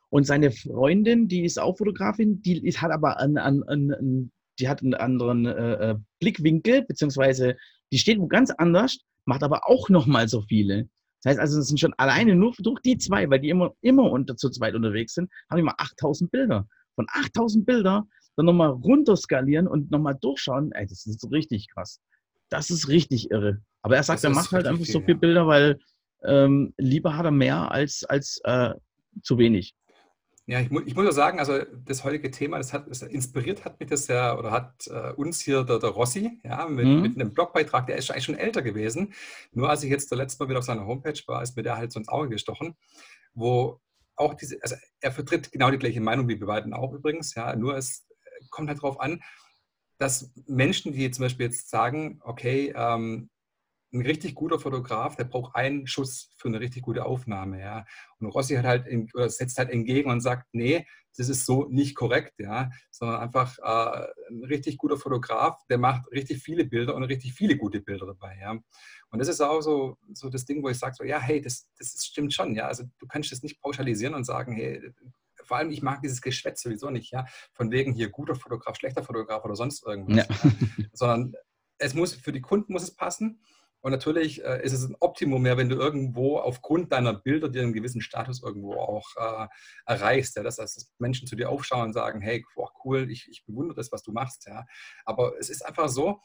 und 0.09 0.25
seine 0.25 0.51
Freundin, 0.51 1.29
die 1.29 1.45
ist 1.45 1.57
auch 1.57 1.77
Fotografin, 1.77 2.41
die 2.41 2.67
ist, 2.67 2.81
hat 2.81 2.91
aber 2.91 3.17
einen, 3.17 3.37
einen, 3.37 3.63
einen, 3.63 4.31
die 4.59 4.67
hat 4.67 4.81
einen 4.81 4.93
anderen 4.93 6.03
Blickwinkel, 6.19 6.81
beziehungsweise 6.81 7.55
die 7.93 7.97
steht 7.97 8.19
wo 8.19 8.27
ganz 8.27 8.51
anders, 8.51 8.97
macht 9.23 9.43
aber 9.43 9.69
auch 9.69 9.87
nochmal 9.87 10.27
so 10.27 10.41
viele. 10.41 10.89
Das 11.23 11.31
heißt 11.31 11.39
also, 11.39 11.59
es 11.59 11.67
sind 11.67 11.79
schon 11.79 11.93
alleine 11.97 12.35
nur 12.35 12.53
durch 12.59 12.79
die 12.81 12.97
zwei, 12.97 13.29
weil 13.29 13.39
die 13.39 13.49
immer, 13.49 13.73
immer 13.81 14.11
unter 14.11 14.35
zu 14.35 14.49
zweit 14.49 14.75
unterwegs 14.75 15.13
sind, 15.13 15.31
haben 15.49 15.57
die 15.57 15.63
mal 15.63 15.75
8000 15.77 16.31
Bilder. 16.31 16.67
Von 16.95 17.07
8000 17.09 17.65
Bilder 17.65 18.07
dann 18.35 18.45
nochmal 18.45 18.69
runterskalieren 18.69 19.67
und 19.67 19.91
nochmal 19.91 20.15
durchschauen, 20.21 20.71
ey, 20.73 20.85
das 20.85 21.05
ist 21.05 21.29
richtig 21.31 21.67
krass. 21.69 21.99
Das 22.49 22.69
ist 22.69 22.87
richtig 22.87 23.31
irre. 23.31 23.61
Aber 23.81 23.95
er 23.95 24.03
sagt, 24.03 24.23
er 24.23 24.29
macht 24.29 24.51
halt 24.51 24.67
einfach 24.67 24.85
so 24.85 24.99
viele 24.99 25.13
ja. 25.13 25.19
Bilder, 25.19 25.47
weil 25.47 25.79
ähm, 26.23 26.73
lieber 26.77 27.17
hat 27.17 27.25
er 27.25 27.31
mehr 27.31 27.71
als, 27.71 28.03
als 28.03 28.39
äh, 28.43 28.73
zu 29.23 29.37
wenig. 29.37 29.73
Ja, 30.49 30.61
ich, 30.61 30.71
mu 30.71 30.79
ich 30.85 30.95
muss 30.95 31.03
ja 31.03 31.11
sagen, 31.11 31.39
also 31.39 31.59
das 31.85 32.05
heutige 32.05 32.31
Thema, 32.31 32.57
das 32.57 32.71
hat 32.71 32.89
das 32.89 33.01
inspiriert 33.01 33.65
hat 33.65 33.81
mich 33.81 33.89
das 33.89 34.07
ja, 34.07 34.37
oder 34.37 34.51
hat 34.51 34.87
äh, 34.87 35.11
uns 35.11 35.41
hier 35.41 35.65
der, 35.65 35.77
der 35.77 35.89
Rossi, 35.89 36.39
ja, 36.41 36.65
mit, 36.69 36.85
mhm. 36.85 37.01
mit, 37.01 37.15
einem 37.15 37.33
Blogbeitrag, 37.33 37.85
der 37.85 37.97
ist 37.97 38.09
eigentlich 38.09 38.23
schon 38.23 38.37
älter 38.37 38.61
gewesen. 38.61 39.13
Nur 39.51 39.69
als 39.69 39.83
ich 39.83 39.91
jetzt 39.91 40.09
der 40.09 40.17
letzte 40.17 40.41
Mal 40.41 40.49
wieder 40.49 40.59
auf 40.59 40.65
seiner 40.65 40.85
Homepage 40.85 41.19
war, 41.27 41.43
ist 41.43 41.57
mir 41.57 41.63
der 41.63 41.75
halt 41.75 41.91
so 41.91 41.99
ins 41.99 42.07
Auge 42.07 42.29
gestochen, 42.29 42.77
wo 43.33 43.81
auch 44.15 44.35
diese, 44.35 44.57
also 44.61 44.75
er 45.01 45.11
vertritt 45.11 45.51
genau 45.51 45.69
die 45.69 45.79
gleiche 45.79 45.99
Meinung 45.99 46.29
wie 46.29 46.39
wir 46.39 46.47
beiden 46.47 46.73
auch 46.73 46.93
übrigens, 46.93 47.35
ja, 47.35 47.53
nur 47.53 47.75
es 47.75 48.07
kommt 48.49 48.69
halt 48.69 48.79
darauf 48.79 49.01
an, 49.01 49.21
dass 49.97 50.31
Menschen, 50.47 50.93
die 50.93 51.11
zum 51.11 51.23
Beispiel 51.23 51.47
jetzt 51.47 51.69
sagen, 51.69 52.21
okay, 52.23 52.73
ähm, 52.73 53.29
ein 53.97 54.05
richtig 54.05 54.35
guter 54.35 54.59
Fotograf, 54.59 55.15
der 55.15 55.25
braucht 55.25 55.55
einen 55.55 55.87
Schuss 55.87 56.29
für 56.37 56.47
eine 56.47 56.59
richtig 56.59 56.83
gute 56.83 57.05
Aufnahme, 57.05 57.59
ja. 57.59 57.85
Und 58.19 58.27
Rossi 58.27 58.55
hat 58.55 58.65
halt 58.65 58.87
in, 58.87 59.09
oder 59.13 59.29
setzt 59.29 59.57
halt 59.57 59.69
entgegen 59.69 60.09
und 60.09 60.21
sagt, 60.21 60.47
nee, 60.51 60.85
das 61.17 61.29
ist 61.29 61.45
so 61.45 61.65
nicht 61.69 61.95
korrekt, 61.95 62.33
ja, 62.37 62.69
sondern 62.91 63.19
einfach 63.19 63.57
äh, 63.57 64.07
ein 64.29 64.43
richtig 64.43 64.77
guter 64.77 64.97
Fotograf, 64.97 65.57
der 65.67 65.79
macht 65.79 66.11
richtig 66.11 66.43
viele 66.43 66.65
Bilder 66.65 66.95
und 66.95 67.03
richtig 67.03 67.33
viele 67.33 67.57
gute 67.57 67.81
Bilder 67.81 68.05
dabei, 68.05 68.37
ja. 68.39 68.51
Und 69.09 69.19
das 69.19 69.27
ist 69.27 69.41
auch 69.41 69.61
so, 69.61 69.97
so 70.13 70.29
das 70.29 70.45
Ding, 70.45 70.63
wo 70.63 70.69
ich 70.69 70.77
sage, 70.77 70.95
so, 70.95 71.03
ja, 71.03 71.19
hey, 71.19 71.41
das, 71.41 71.67
das 71.77 72.05
stimmt 72.05 72.33
schon, 72.33 72.53
ja. 72.53 72.67
Also 72.67 72.83
du 72.99 73.07
kannst 73.07 73.31
das 73.31 73.41
nicht 73.41 73.59
pauschalisieren 73.61 74.13
und 74.13 74.25
sagen, 74.25 74.53
hey, 74.53 74.93
vor 75.43 75.57
allem, 75.57 75.71
ich 75.71 75.81
mag 75.81 76.01
dieses 76.01 76.21
Geschwätz 76.21 76.61
sowieso 76.61 76.89
nicht, 76.89 77.11
ja, 77.11 77.25
von 77.53 77.71
wegen 77.71 77.93
hier 77.93 78.09
guter 78.09 78.35
Fotograf, 78.35 78.75
schlechter 78.75 79.03
Fotograf 79.03 79.43
oder 79.43 79.55
sonst 79.55 79.85
irgendwas, 79.85 80.27
ja. 80.27 80.35
Ja. 80.35 80.85
sondern 80.93 81.33
es 81.79 81.93
muss, 81.93 82.13
für 82.13 82.31
die 82.31 82.41
Kunden 82.41 82.73
muss 82.73 82.83
es 82.83 82.95
passen. 82.95 83.41
Und 83.81 83.91
natürlich 83.91 84.43
äh, 84.43 84.61
ist 84.63 84.73
es 84.73 84.83
ein 84.83 84.95
Optimum 84.99 85.41
mehr, 85.41 85.57
wenn 85.57 85.69
du 85.69 85.75
irgendwo 85.75 86.39
aufgrund 86.39 86.91
deiner 86.91 87.13
Bilder 87.13 87.49
dir 87.49 87.61
einen 87.61 87.73
gewissen 87.73 88.01
Status 88.01 88.41
irgendwo 88.41 88.73
auch 88.73 89.07
äh, 89.17 89.47
erreichst. 89.85 90.35
Ja? 90.35 90.43
Dass, 90.43 90.57
dass, 90.57 90.91
Menschen 90.97 91.27
zu 91.27 91.35
dir 91.35 91.49
aufschauen 91.49 91.87
und 91.87 91.93
sagen, 91.93 92.21
hey, 92.21 92.43
boah, 92.55 92.71
cool, 92.83 93.09
ich, 93.09 93.27
ich 93.29 93.45
bewundere 93.45 93.75
das, 93.75 93.91
was 93.91 94.03
du 94.03 94.11
machst. 94.11 94.47
Ja? 94.47 94.65
Aber 95.05 95.37
es 95.39 95.49
ist 95.49 95.65
einfach 95.65 95.89
so, 95.89 96.19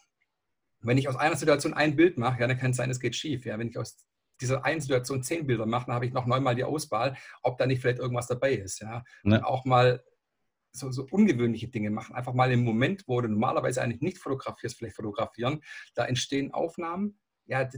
wenn 0.81 0.99
ich 0.99 1.09
aus 1.09 1.17
einer 1.17 1.37
Situation 1.37 1.75
ein 1.75 1.95
Bild 1.95 2.19
mache, 2.19 2.41
ja, 2.41 2.47
dann 2.47 2.59
kann 2.59 2.73
es 2.73 2.77
sein, 2.77 2.91
es 2.91 3.01
geht 3.01 3.15
schief. 3.15 3.45
Ja? 3.45 3.59
Wenn 3.59 3.69
ich 3.69 3.79
aus 3.79 4.05
dieser 4.41 4.65
einen 4.65 4.81
Situation 4.81 5.23
zehn 5.23 5.47
Bilder 5.47 5.67
mache, 5.67 5.87
dann 5.87 5.95
habe 5.95 6.07
ich 6.07 6.13
noch 6.13 6.27
neunmal 6.27 6.57
die 6.57 6.65
Auswahl, 6.65 7.17
ob 7.43 7.59
da 7.59 7.67
nicht 7.67 7.81
vielleicht 7.81 8.01
irgendwas 8.01 8.27
dabei 8.27 8.55
ist. 8.55 8.81
Ja? 8.81 8.89
ja. 8.89 9.05
Und 9.23 9.45
auch 9.45 9.65
mal 9.65 10.03
so, 10.73 10.91
so, 10.91 11.07
ungewöhnliche 11.11 11.69
Dinge 11.69 11.91
machen. 11.91 12.15
Einfach 12.15 12.33
mal 12.33 12.51
im 12.51 12.65
Moment, 12.65 13.05
wo 13.07 13.21
du 13.21 13.29
normalerweise 13.29 13.83
eigentlich 13.83 14.01
nicht 14.01 14.19
fotografierst, 14.19 14.79
vielleicht 14.79 14.97
fotografieren. 14.97 15.63
Da 15.95 16.07
entstehen 16.07 16.53
Aufnahmen. 16.53 17.19
Ja, 17.47 17.69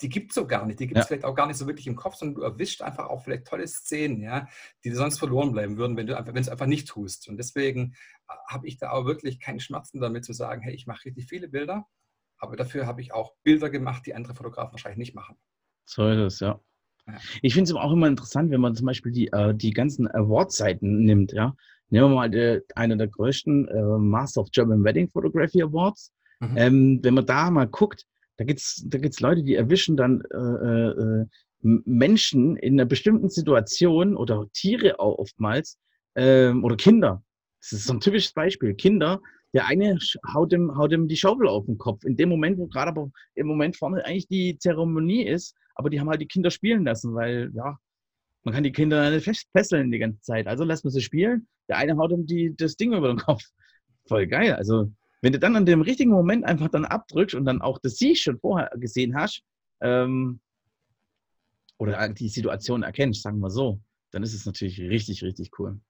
die 0.00 0.08
gibt 0.08 0.30
es 0.30 0.34
so 0.34 0.46
gar 0.46 0.66
nicht. 0.66 0.80
Die 0.80 0.86
gibt 0.86 0.98
es 0.98 1.04
ja. 1.04 1.06
vielleicht 1.06 1.24
auch 1.24 1.34
gar 1.34 1.46
nicht 1.46 1.56
so 1.56 1.66
wirklich 1.66 1.86
im 1.86 1.96
Kopf, 1.96 2.16
sondern 2.16 2.34
du 2.34 2.42
erwischt 2.42 2.82
einfach 2.82 3.06
auch 3.06 3.22
vielleicht 3.22 3.46
tolle 3.46 3.66
Szenen, 3.66 4.20
ja, 4.22 4.48
die 4.84 4.90
sonst 4.90 5.18
verloren 5.18 5.52
bleiben 5.52 5.76
würden, 5.76 5.96
wenn 5.96 6.06
du 6.06 6.16
einfach, 6.16 6.34
wenn 6.34 6.42
es 6.42 6.48
einfach 6.48 6.66
nicht 6.66 6.88
tust. 6.88 7.28
Und 7.28 7.36
deswegen 7.36 7.94
äh, 8.28 8.34
habe 8.48 8.66
ich 8.66 8.78
da 8.78 8.90
auch 8.90 9.06
wirklich 9.06 9.40
keinen 9.40 9.60
Schmerzen 9.60 10.00
damit 10.00 10.24
zu 10.24 10.32
sagen, 10.32 10.62
hey, 10.62 10.74
ich 10.74 10.86
mache 10.86 11.06
richtig 11.06 11.26
viele 11.28 11.48
Bilder, 11.48 11.86
aber 12.38 12.56
dafür 12.56 12.86
habe 12.86 13.00
ich 13.00 13.14
auch 13.14 13.34
Bilder 13.44 13.70
gemacht, 13.70 14.04
die 14.06 14.14
andere 14.14 14.34
Fotografen 14.34 14.72
wahrscheinlich 14.72 14.98
nicht 14.98 15.14
machen. 15.14 15.36
So 15.84 16.08
ist 16.08 16.34
es, 16.34 16.40
ja. 16.40 16.60
ja. 17.06 17.14
Ich 17.42 17.54
finde 17.54 17.70
es 17.70 17.76
auch 17.76 17.92
immer 17.92 18.08
interessant, 18.08 18.50
wenn 18.50 18.60
man 18.60 18.74
zum 18.74 18.86
Beispiel 18.86 19.12
die, 19.12 19.28
äh, 19.28 19.54
die 19.54 19.72
ganzen 19.72 20.08
Award-Seiten 20.10 21.04
nimmt, 21.04 21.32
ja. 21.32 21.54
Nehmen 21.90 22.10
wir 22.10 22.14
mal 22.14 22.30
die, 22.30 22.60
eine 22.74 22.96
der 22.96 23.08
größten 23.08 23.68
äh, 23.68 23.82
Master 23.98 24.40
of 24.40 24.50
German 24.50 24.82
Wedding 24.82 25.08
Photography 25.08 25.62
Awards. 25.62 26.12
Mhm. 26.40 26.56
Ähm, 26.56 27.00
wenn 27.02 27.14
man 27.14 27.26
da 27.26 27.50
mal 27.50 27.68
guckt, 27.68 28.06
da 28.36 28.44
gibt 28.44 28.60
es 28.60 28.84
da 28.86 28.98
gibt's 28.98 29.20
Leute, 29.20 29.42
die 29.42 29.54
erwischen 29.54 29.96
dann 29.96 30.22
äh, 30.30 30.36
äh, 30.36 31.26
Menschen 31.62 32.56
in 32.56 32.74
einer 32.74 32.84
bestimmten 32.84 33.30
Situation 33.30 34.16
oder 34.16 34.46
Tiere 34.52 35.00
auch 35.00 35.18
oftmals 35.18 35.78
ähm, 36.14 36.64
oder 36.64 36.76
Kinder. 36.76 37.22
Das 37.60 37.72
ist 37.72 37.86
so 37.86 37.94
ein 37.94 38.00
typisches 38.00 38.32
Beispiel. 38.32 38.74
Kinder, 38.74 39.20
der 39.54 39.66
eine 39.66 39.98
haut 40.34 40.52
ihm, 40.52 40.76
haut 40.76 40.92
ihm 40.92 41.08
die 41.08 41.16
Schaufel 41.16 41.48
auf 41.48 41.64
den 41.64 41.78
Kopf. 41.78 42.04
In 42.04 42.16
dem 42.16 42.28
Moment, 42.28 42.58
wo 42.58 42.66
gerade 42.66 42.90
aber 42.90 43.10
im 43.34 43.46
Moment 43.46 43.76
vorne 43.76 44.04
eigentlich 44.04 44.28
die 44.28 44.58
Zeremonie 44.58 45.24
ist, 45.24 45.54
aber 45.74 45.88
die 45.88 46.00
haben 46.00 46.10
halt 46.10 46.20
die 46.20 46.26
Kinder 46.28 46.50
spielen 46.50 46.84
lassen, 46.84 47.14
weil 47.14 47.50
ja, 47.54 47.78
man 48.42 48.52
kann 48.52 48.64
die 48.64 48.72
Kinder 48.72 49.10
nicht 49.10 49.48
fesseln 49.52 49.90
die 49.90 49.98
ganze 49.98 50.20
Zeit. 50.20 50.46
Also 50.46 50.64
lässt 50.64 50.84
man 50.84 50.92
sie 50.92 51.00
spielen. 51.00 51.48
Der 51.68 51.78
eine 51.78 51.96
haut 51.96 52.12
ihm 52.12 52.26
die, 52.26 52.54
das 52.54 52.76
Ding 52.76 52.92
über 52.92 53.08
den 53.08 53.18
Kopf. 53.18 53.42
Voll 54.06 54.26
geil. 54.26 54.52
Also 54.52 54.92
wenn 55.24 55.32
du 55.32 55.38
dann 55.38 55.56
an 55.56 55.64
dem 55.64 55.80
richtigen 55.80 56.10
Moment 56.10 56.44
einfach 56.44 56.68
dann 56.68 56.84
abdrückst 56.84 57.34
und 57.34 57.46
dann 57.46 57.62
auch 57.62 57.78
das 57.78 57.96
Sieg 57.96 58.18
schon 58.18 58.38
vorher 58.38 58.70
gesehen 58.76 59.16
hast, 59.16 59.42
ähm, 59.80 60.38
oder 61.78 62.10
die 62.10 62.28
Situation 62.28 62.82
erkennst, 62.82 63.22
sagen 63.22 63.40
wir 63.40 63.48
so, 63.48 63.80
dann 64.10 64.22
ist 64.22 64.34
es 64.34 64.44
natürlich 64.44 64.78
richtig, 64.78 65.22
richtig 65.22 65.50
cool. 65.58 65.80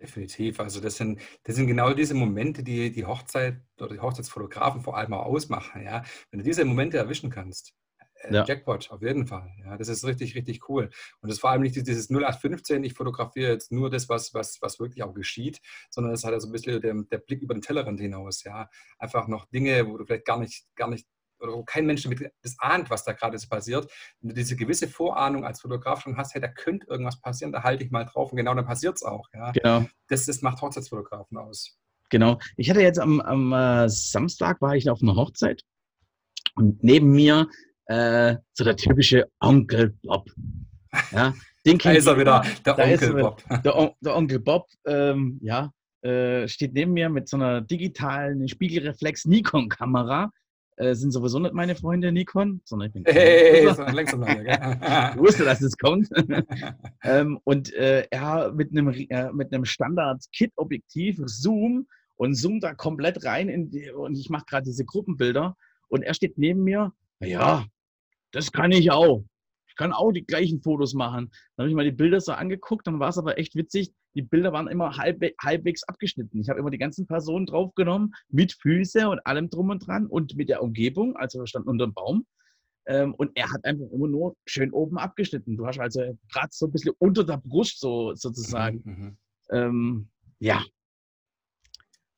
Definitiv. 0.00 0.60
Also 0.60 0.80
das 0.80 0.96
sind, 0.96 1.20
das 1.42 1.56
sind 1.56 1.66
genau 1.66 1.92
diese 1.92 2.14
Momente, 2.14 2.62
die 2.62 2.92
die 2.92 3.04
Hochzeit 3.04 3.60
oder 3.80 3.94
die 3.94 4.00
Hochzeitsfotografen 4.00 4.80
vor 4.80 4.96
allem 4.96 5.12
auch 5.12 5.26
ausmachen. 5.26 5.82
Ja? 5.82 6.04
Wenn 6.30 6.38
du 6.38 6.44
diese 6.44 6.64
Momente 6.64 6.96
erwischen 6.96 7.30
kannst, 7.30 7.74
äh, 8.14 8.34
ja. 8.34 8.44
Jackpot, 8.44 8.90
auf 8.90 9.02
jeden 9.02 9.26
Fall. 9.26 9.50
Ja, 9.64 9.76
das 9.76 9.88
ist 9.88 10.04
richtig, 10.04 10.34
richtig 10.34 10.68
cool. 10.68 10.84
Und 11.20 11.28
das 11.28 11.36
ist 11.36 11.40
vor 11.40 11.50
allem 11.50 11.62
nicht 11.62 11.76
dieses 11.76 12.10
0815, 12.10 12.82
ich 12.84 12.94
fotografiere 12.94 13.52
jetzt 13.52 13.72
nur 13.72 13.90
das, 13.90 14.08
was, 14.08 14.34
was, 14.34 14.58
was 14.60 14.80
wirklich 14.80 15.02
auch 15.02 15.14
geschieht, 15.14 15.60
sondern 15.90 16.12
es 16.12 16.24
hat 16.24 16.32
also 16.32 16.48
ein 16.48 16.52
bisschen 16.52 16.80
der, 16.80 16.94
der 16.94 17.18
Blick 17.18 17.42
über 17.42 17.54
den 17.54 17.62
Tellerrand 17.62 18.00
hinaus. 18.00 18.44
Ja, 18.44 18.68
einfach 18.98 19.28
noch 19.28 19.46
Dinge, 19.46 19.86
wo 19.86 19.96
du 19.96 20.04
vielleicht 20.04 20.26
gar 20.26 20.38
nicht, 20.38 20.66
gar 20.74 20.88
nicht 20.88 21.06
oder 21.40 21.52
wo 21.52 21.64
kein 21.64 21.86
Mensch 21.86 22.08
das 22.42 22.56
ahnt, 22.58 22.90
was 22.90 23.04
da 23.04 23.12
gerade 23.12 23.38
so 23.38 23.48
passiert. 23.48 23.90
Wenn 24.20 24.30
du 24.30 24.34
diese 24.34 24.56
gewisse 24.56 24.88
Vorahnung 24.88 25.44
als 25.44 25.60
Fotograf 25.60 26.00
schon 26.00 26.16
hast, 26.16 26.34
hey, 26.34 26.40
da 26.40 26.48
könnte 26.48 26.86
irgendwas 26.86 27.20
passieren, 27.20 27.52
da 27.52 27.62
halte 27.62 27.84
ich 27.84 27.90
mal 27.90 28.04
drauf 28.04 28.32
und 28.32 28.36
genau 28.36 28.54
dann 28.54 28.66
passiert 28.66 28.96
es 28.96 29.02
auch. 29.02 29.28
Ja. 29.34 29.52
Genau. 29.52 29.86
Das, 30.08 30.26
das 30.26 30.42
macht 30.42 30.60
Hochzeitsfotografen 30.62 31.36
aus. 31.38 31.78
Genau. 32.10 32.38
Ich 32.56 32.70
hatte 32.70 32.80
jetzt 32.80 32.98
am, 32.98 33.20
am 33.20 33.52
äh, 33.52 33.88
Samstag 33.88 34.60
war 34.60 34.76
ich 34.76 34.88
auf 34.90 35.02
einer 35.02 35.16
Hochzeit 35.16 35.62
und 36.54 36.82
neben 36.82 37.10
mir 37.10 37.48
äh, 37.86 38.36
so 38.52 38.64
der 38.64 38.76
typische 38.76 39.28
Onkel 39.40 39.94
Bob. 40.02 40.30
Ja, 41.12 41.34
den 41.66 41.78
da 41.78 41.90
ist 41.92 42.06
er 42.06 42.18
wieder, 42.18 42.44
der 42.64 42.78
Onkel 42.78 43.14
Bob. 43.14 43.42
Der, 43.64 43.94
der, 44.00 44.16
Onkel 44.16 44.38
Bob, 44.38 44.68
ähm, 44.86 45.38
ja, 45.42 45.72
äh, 46.02 46.46
steht 46.48 46.74
neben 46.74 46.92
mir 46.92 47.08
mit 47.08 47.28
so 47.28 47.36
einer 47.36 47.60
digitalen 47.60 48.46
Spiegelreflex 48.48 49.24
Nikon-Kamera. 49.24 50.30
Äh, 50.76 50.94
sind 50.94 51.12
sowieso 51.12 51.38
nicht 51.38 51.54
meine 51.54 51.76
Freunde 51.76 52.10
Nikon, 52.10 52.60
sondern 52.64 52.88
ich 52.88 52.94
bin. 52.94 53.04
Hey, 53.06 53.64
hey, 53.64 53.92
längst 53.92 54.12
Ich 54.12 55.18
wusste, 55.18 55.44
dass 55.44 55.62
es 55.62 55.76
kommt. 55.78 56.08
ähm, 57.04 57.38
und 57.44 57.72
äh, 57.74 58.06
er 58.10 58.52
mit 58.52 58.72
einem, 58.72 58.88
äh, 58.88 59.32
mit 59.32 59.52
einem 59.52 59.64
Standard-Kit-Objektiv, 59.64 61.20
Zoom, 61.26 61.86
und 62.16 62.34
zoomt 62.34 62.62
da 62.62 62.74
komplett 62.74 63.24
rein 63.24 63.70
die, 63.70 63.90
und 63.90 64.16
ich 64.16 64.30
mache 64.30 64.44
gerade 64.46 64.64
diese 64.64 64.84
Gruppenbilder 64.84 65.56
und 65.88 66.02
er 66.02 66.14
steht 66.14 66.38
neben 66.38 66.62
mir. 66.64 66.92
Ja, 67.20 67.64
das 68.34 68.52
kann 68.52 68.72
ich 68.72 68.90
auch. 68.90 69.24
Ich 69.68 69.76
kann 69.76 69.92
auch 69.92 70.12
die 70.12 70.24
gleichen 70.24 70.60
Fotos 70.62 70.94
machen. 70.94 71.30
Dann 71.56 71.64
habe 71.64 71.68
ich 71.70 71.74
mal 71.74 71.84
die 71.84 71.92
Bilder 71.92 72.20
so 72.20 72.32
angeguckt, 72.32 72.86
dann 72.86 73.00
war 73.00 73.08
es 73.08 73.18
aber 73.18 73.38
echt 73.38 73.54
witzig. 73.54 73.92
Die 74.14 74.22
Bilder 74.22 74.52
waren 74.52 74.68
immer 74.68 74.96
halb, 74.96 75.20
halbwegs 75.42 75.82
abgeschnitten. 75.84 76.40
Ich 76.40 76.48
habe 76.48 76.60
immer 76.60 76.70
die 76.70 76.78
ganzen 76.78 77.06
Personen 77.06 77.46
draufgenommen, 77.46 78.14
mit 78.28 78.52
Füße 78.52 79.08
und 79.08 79.24
allem 79.26 79.50
drum 79.50 79.70
und 79.70 79.86
dran 79.86 80.06
und 80.06 80.36
mit 80.36 80.48
der 80.48 80.62
Umgebung. 80.62 81.16
Also 81.16 81.40
wir 81.40 81.46
standen 81.46 81.68
unter 81.70 81.86
dem 81.86 81.94
Baum. 81.94 82.26
Ähm, 82.86 83.14
und 83.14 83.32
er 83.34 83.50
hat 83.50 83.64
einfach 83.64 83.86
immer 83.90 84.08
nur 84.08 84.36
schön 84.46 84.70
oben 84.70 84.98
abgeschnitten. 84.98 85.56
Du 85.56 85.66
hast 85.66 85.80
also 85.80 86.00
gerade 86.30 86.48
so 86.50 86.66
ein 86.66 86.72
bisschen 86.72 86.92
unter 86.98 87.24
der 87.24 87.38
Brust 87.38 87.80
so 87.80 88.14
sozusagen. 88.14 88.82
Mhm. 88.84 88.92
mhm. 88.92 89.18
Ähm, 89.50 90.08
ja, 90.38 90.62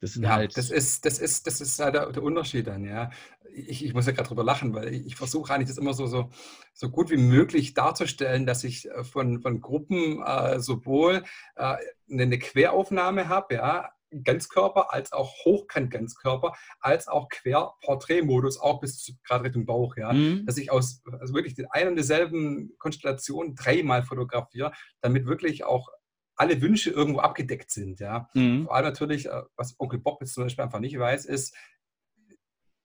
das, 0.00 0.14
ja, 0.16 0.28
halt 0.28 0.56
das, 0.56 0.70
ist, 0.70 1.06
das, 1.06 1.18
ist, 1.18 1.46
das 1.46 1.61
ist 1.61 1.78
halt 1.78 1.94
der, 1.94 2.12
der 2.12 2.23
Unterschied 2.23 2.66
dann, 2.66 2.85
ja. 2.85 3.11
Ich, 3.58 3.84
ich 3.84 3.94
muss 3.94 4.06
ja 4.06 4.12
gerade 4.12 4.28
drüber 4.28 4.44
lachen, 4.44 4.75
weil 4.75 4.92
ich, 4.92 5.06
ich 5.06 5.16
versuche 5.16 5.52
eigentlich 5.52 5.68
das 5.68 5.78
immer 5.78 5.94
so, 5.94 6.06
so, 6.06 6.30
so 6.75 6.90
gut 6.90 7.10
wie 7.10 7.16
möglich 7.16 7.72
darzustellen, 7.72 8.44
dass 8.44 8.64
ich 8.64 8.90
äh, 8.90 9.02
von, 9.02 9.40
von 9.40 9.60
Gruppen 9.60 10.22
äh, 10.22 10.60
sowohl 10.60 11.25
äh, 11.56 11.76
eine 12.10 12.38
Queraufnahme 12.38 13.28
habe, 13.28 13.54
ja, 13.54 13.90
Ganzkörper, 14.22 14.92
als 14.92 15.12
auch 15.12 15.32
Hochkant-Ganzkörper, 15.44 16.52
als 16.80 17.08
auch 17.08 17.28
Quer-Porträtmodus, 17.28 18.58
auch 18.58 18.80
bis 18.80 19.12
gerade 19.26 19.44
Richtung 19.44 19.66
Bauch, 19.66 19.96
ja. 19.96 20.12
Mhm. 20.12 20.46
Dass 20.46 20.58
ich 20.58 20.70
aus 20.70 21.02
also 21.18 21.34
wirklich 21.34 21.54
den 21.54 21.66
einen 21.70 21.90
und 21.90 21.96
derselben 21.96 22.75
Konstellation 22.78 23.54
dreimal 23.54 24.02
fotografiere, 24.02 24.72
damit 25.00 25.26
wirklich 25.26 25.64
auch 25.64 25.88
alle 26.36 26.60
Wünsche 26.60 26.90
irgendwo 26.90 27.20
abgedeckt 27.20 27.70
sind. 27.70 27.98
Ja? 27.98 28.28
Mhm. 28.34 28.66
Vor 28.66 28.76
allem 28.76 28.86
natürlich, 28.86 29.26
äh, 29.26 29.42
was 29.56 29.75
Onkel 29.78 29.98
Bob 29.98 30.20
jetzt 30.20 30.34
zum 30.34 30.44
Beispiel 30.44 30.64
einfach 30.64 30.80
nicht 30.80 30.98
weiß, 30.98 31.25
ist, 31.25 31.56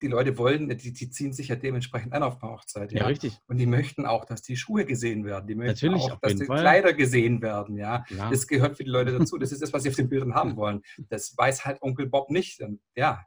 die 0.01 0.08
Leute 0.08 0.38
wollen, 0.38 0.70
die, 0.70 0.93
die 0.93 1.10
ziehen 1.10 1.31
sich 1.31 1.50
ja 1.50 1.55
dementsprechend 1.55 2.13
an 2.13 2.24
auf 2.24 2.39
der 2.39 2.50
Hochzeit. 2.50 2.91
Ja? 2.91 3.01
ja? 3.01 3.05
richtig. 3.08 3.38
Und 3.48 3.58
die 3.58 3.65
möchten 3.65 4.05
auch, 4.05 4.25
dass 4.25 4.41
die 4.41 4.55
Schuhe 4.55 4.86
gesehen 4.86 5.25
werden. 5.25 5.48
Die 5.48 5.55
möchten 5.55 5.88
Natürlich, 5.88 6.12
auch, 6.12 6.20
dass 6.20 6.36
die 6.36 6.46
Fall. 6.46 6.60
Kleider 6.60 6.93
gesehen 6.93 7.41
werden. 7.41 7.77
Ja? 7.77 8.03
ja? 8.10 8.29
Das 8.29 8.48
gehört 8.48 8.77
für 8.77 8.84
die 8.84 8.89
Leute 8.89 9.17
dazu. 9.17 9.38
Das 9.38 9.51
ist 9.51 9.62
das, 9.62 9.72
was 9.74 9.84
sie 9.84 9.89
auf 9.89 9.96
den 9.96 10.10
Bildern 10.10 10.34
haben 10.34 10.55
wollen. 10.58 10.81
Das 11.10 11.36
weiß 11.38 11.65
halt 11.65 11.81
Onkel 11.81 12.08
Bob 12.08 12.29
nicht. 12.31 12.62
Und 12.62 12.81
ja, 12.96 13.25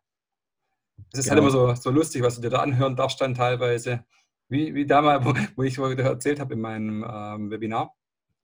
es 1.12 1.20
ist 1.20 1.30
halt 1.30 1.38
genau. 1.38 1.52
halt 1.52 1.64
immer 1.64 1.74
so, 1.74 1.80
so 1.82 1.90
lustig, 1.90 2.22
was 2.22 2.36
du 2.36 2.42
dir 2.42 2.50
da 2.50 2.58
anhören 2.60 2.96
darfst 2.96 3.20
dann 3.20 3.34
teilweise. 3.34 4.04
Wie, 4.48 4.74
wie 4.74 4.86
damals, 4.86 5.24
wo, 5.24 5.34
wo 5.56 5.62
ich 5.62 5.78
erzählt 5.78 6.40
habe 6.40 6.54
in 6.54 6.60
meinem 6.60 7.04
ähm, 7.08 7.50
Webinar. 7.50 7.94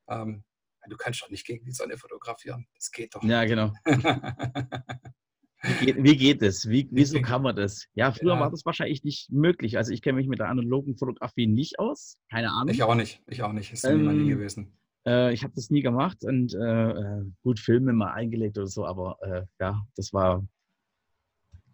Ähm, 0.09 0.45
du 0.89 0.97
kannst 0.97 1.23
doch 1.23 1.31
nicht 1.31 1.47
gegen 1.47 1.65
die 1.65 1.73
Sonne 1.73 1.99
fotografieren. 1.99 2.67
Das 2.75 2.91
geht 2.91 3.15
doch. 3.15 3.23
Ja, 3.23 3.45
genau. 3.45 3.73
Wie 5.63 5.85
geht, 5.87 6.03
wie 6.03 6.17
geht 6.17 6.43
es? 6.43 6.69
Wie, 6.69 6.89
wieso 6.91 7.21
kann 7.23 7.43
man 7.43 7.55
das? 7.55 7.87
Ja, 7.95 8.13
früher 8.13 8.35
ja. 8.35 8.41
war 8.41 8.51
das 8.51 8.65
wahrscheinlich 8.65 9.05
nicht 9.05 9.31
möglich. 9.31 9.77
Also 9.77 9.93
ich 9.93 10.03
kenne 10.03 10.17
mich 10.17 10.29
mit 10.29 10.39
der 10.39 10.49
analogen 10.49 10.97
Fotografie 10.97 11.47
nicht 11.47 11.79
aus. 11.79 12.17
Keine 12.31 12.51
Ahnung. 12.51 12.75
Ich 12.75 12.83
auch 12.83 12.95
nicht. 12.95 13.21
Ich 13.29 13.43
auch 13.43 13.53
nicht. 13.53 13.73
Ist 13.73 13.85
ähm, 13.85 14.25
nie 14.25 14.31
gewesen. 14.31 14.73
Äh, 15.07 15.33
ich 15.33 15.43
habe 15.43 15.55
das 15.55 15.71
nie 15.71 15.83
gemacht 15.83 16.25
und 16.25 16.55
äh, 16.55 16.91
äh, 16.91 17.25
gut 17.43 17.59
Filme 17.59 17.93
mal 17.93 18.13
eingelegt 18.13 18.59
oder 18.59 18.67
so, 18.67 18.87
aber 18.87 19.19
äh, 19.23 19.43
ja, 19.61 19.83
das 19.97 20.13
war 20.13 20.45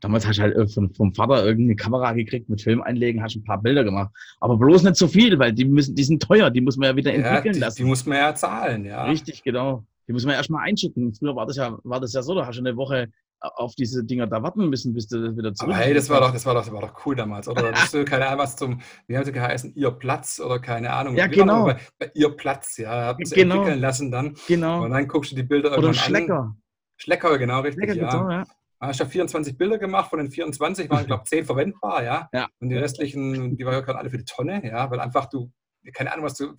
Damals 0.00 0.26
hast 0.26 0.38
du 0.38 0.42
halt 0.42 0.72
vom, 0.72 0.92
vom 0.94 1.14
Vater 1.14 1.44
irgendeine 1.44 1.76
Kamera 1.76 2.12
gekriegt 2.12 2.50
mit 2.50 2.60
Film 2.60 2.82
einlegen, 2.82 3.22
hast 3.22 3.34
ein 3.34 3.44
paar 3.44 3.60
Bilder 3.60 3.82
gemacht. 3.82 4.10
Aber 4.40 4.58
bloß 4.58 4.82
nicht 4.82 4.96
so 4.96 5.08
viel, 5.08 5.38
weil 5.38 5.52
die 5.52 5.64
müssen, 5.64 5.94
die 5.94 6.04
sind 6.04 6.22
teuer, 6.22 6.50
die 6.50 6.60
muss 6.60 6.76
man 6.76 6.90
ja 6.90 6.96
wieder 6.96 7.14
entwickeln 7.14 7.46
ja, 7.46 7.52
die, 7.52 7.58
lassen. 7.60 7.76
Die 7.78 7.84
muss 7.84 8.04
man 8.04 8.18
ja 8.18 8.34
zahlen, 8.34 8.84
ja. 8.84 9.04
Richtig, 9.04 9.42
genau. 9.42 9.86
Die 10.06 10.12
muss 10.12 10.24
man 10.24 10.32
ja 10.32 10.38
erstmal 10.38 10.68
einschicken. 10.68 11.14
Früher 11.14 11.34
war 11.34 11.46
das 11.46 11.56
ja, 11.56 11.78
war 11.82 11.98
das 11.98 12.12
ja 12.12 12.22
so, 12.22 12.34
da 12.34 12.46
hast 12.46 12.56
du 12.56 12.60
eine 12.60 12.76
Woche 12.76 13.08
auf 13.40 13.74
diese 13.74 14.04
Dinger 14.04 14.26
da 14.26 14.42
warten 14.42 14.68
müssen, 14.68 14.94
bis 14.94 15.08
du 15.08 15.36
wieder 15.36 15.54
zurück. 15.54 15.74
Aber 15.74 15.82
hey, 15.82 15.94
das 15.94 16.08
war 16.08 16.20
doch, 16.20 16.32
das 16.32 16.46
war 16.46 16.54
doch, 16.54 16.64
das 16.64 16.72
war 16.72 16.80
doch 16.80 17.06
cool 17.06 17.14
damals, 17.14 17.48
oder? 17.48 17.72
Da 17.72 17.84
du, 17.92 18.04
keine 18.04 18.26
Ahnung, 18.26 18.38
was 18.40 18.56
zum, 18.56 18.80
wie 19.06 19.16
hat 19.16 19.26
es 19.26 19.32
geheißen, 19.32 19.74
ihr 19.74 19.90
Platz 19.90 20.40
oder 20.40 20.58
keine 20.58 20.92
Ahnung. 20.92 21.16
Ja, 21.16 21.26
genau. 21.26 21.66
Bei, 21.66 21.78
bei, 21.98 22.10
ihr 22.14 22.30
Platz, 22.30 22.76
ja, 22.78 22.90
haben 22.90 23.24
sie 23.24 23.34
genau. 23.34 23.56
entwickeln 23.56 23.80
lassen 23.80 24.10
dann. 24.10 24.34
Genau. 24.48 24.84
Und 24.84 24.90
dann 24.90 25.06
guckst 25.06 25.32
du 25.32 25.36
die 25.36 25.42
Bilder 25.42 25.68
oder 25.68 25.76
irgendwann 25.78 25.94
Schlecker. 25.94 26.38
an. 26.38 26.62
Schlecker, 26.96 27.38
genau, 27.38 27.60
richtig, 27.60 27.90
Schlecker 27.90 28.00
ja. 28.00 28.24
Auch, 28.24 28.30
ja. 28.30 28.90
Ich 28.90 29.00
habe 29.00 29.10
24 29.10 29.56
Bilder 29.56 29.78
gemacht, 29.78 30.10
von 30.10 30.18
den 30.18 30.30
24 30.30 30.90
waren, 30.90 31.06
glaube 31.06 31.22
ich, 31.24 31.30
10 31.30 31.44
verwendbar, 31.44 32.04
ja? 32.04 32.28
ja. 32.32 32.48
Und 32.60 32.68
die 32.70 32.76
restlichen, 32.76 33.56
die 33.56 33.64
waren 33.64 33.74
ja 33.74 33.80
gerade 33.80 33.98
alle 33.98 34.10
für 34.10 34.18
die 34.18 34.24
Tonne, 34.24 34.66
ja, 34.66 34.90
weil 34.90 35.00
einfach 35.00 35.26
du, 35.26 35.50
keine 35.92 36.12
Ahnung, 36.12 36.24
was 36.24 36.34
du, 36.34 36.54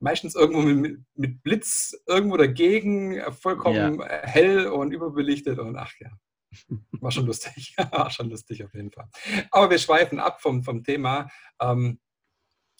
meistens 0.00 0.34
irgendwo 0.34 0.62
mit, 0.62 1.00
mit 1.14 1.42
Blitz 1.42 1.96
irgendwo 2.06 2.36
dagegen, 2.36 3.20
vollkommen 3.32 4.00
ja. 4.00 4.06
hell 4.22 4.66
und 4.66 4.92
überbelichtet 4.92 5.58
und 5.58 5.76
ach 5.76 5.92
ja. 6.00 6.10
War 7.00 7.10
schon 7.10 7.26
lustig. 7.26 7.74
War 7.90 8.10
schon 8.10 8.30
lustig 8.30 8.64
auf 8.64 8.72
jeden 8.74 8.90
Fall. 8.90 9.08
Aber 9.50 9.70
wir 9.70 9.78
schweifen 9.78 10.18
ab 10.18 10.40
vom, 10.40 10.62
vom 10.62 10.82
Thema. 10.82 11.28
Ähm, 11.60 12.00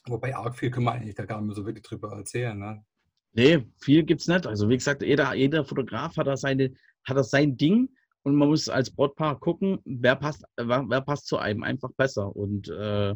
wobei 0.06 0.35
arg 0.35 0.56
viel 0.56 0.70
können 0.70 0.87
wir 0.87 0.92
eigentlich 0.92 1.14
da 1.14 1.25
gar 1.25 1.38
nicht 1.38 1.49
mehr 1.49 1.56
so 1.56 1.66
wirklich 1.66 1.85
drüber 1.85 2.12
erzählen. 2.12 2.58
Ne? 2.58 2.85
Nee, 3.32 3.66
viel 3.80 4.02
gibt 4.04 4.23
es 4.23 4.28
nicht. 4.28 4.46
Also 4.46 4.68
wie 4.68 4.76
gesagt, 4.76 5.02
jeder, 5.02 5.35
jeder 5.35 5.64
Fotograf 5.64 6.16
hat 6.16 6.26
da, 6.26 6.37
seine, 6.37 6.73
hat 7.04 7.16
da 7.16 7.23
sein 7.23 7.56
Ding 7.56 7.90
und 8.23 8.35
man 8.35 8.49
muss 8.49 8.68
als 8.68 8.90
Brautpaar 8.90 9.38
gucken, 9.38 9.78
wer 9.85 10.16
passt, 10.16 10.44
wer, 10.56 10.85
wer 10.88 11.00
passt 11.00 11.26
zu 11.26 11.38
einem 11.38 11.62
einfach 11.62 11.90
besser. 11.96 12.35
Und 12.35 12.68
äh, 12.68 13.14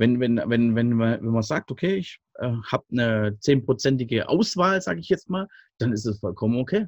wenn, 0.00 0.18
wenn, 0.18 0.40
wenn, 0.46 0.74
wenn, 0.74 0.92
man, 0.94 1.20
wenn 1.20 1.30
man 1.30 1.42
sagt, 1.42 1.70
okay, 1.70 1.96
ich 1.96 2.20
äh, 2.36 2.50
habe 2.72 2.84
eine 2.90 3.38
zehnprozentige 3.38 4.30
Auswahl, 4.30 4.80
sage 4.80 4.98
ich 4.98 5.10
jetzt 5.10 5.28
mal, 5.28 5.46
dann 5.78 5.92
ist 5.92 6.06
es 6.06 6.20
vollkommen 6.20 6.58
okay. 6.58 6.86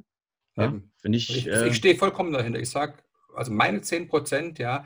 Ja, 0.57 0.73
Finde 0.97 1.17
ich. 1.17 1.29
Ich, 1.29 1.47
äh, 1.47 1.67
ich 1.67 1.75
stehe 1.75 1.95
vollkommen 1.95 2.33
dahinter. 2.33 2.59
Ich 2.59 2.71
sage, 2.71 2.95
also 3.35 3.51
meine 3.51 3.81
10 3.81 4.07
Prozent, 4.07 4.57
ja, 4.57 4.85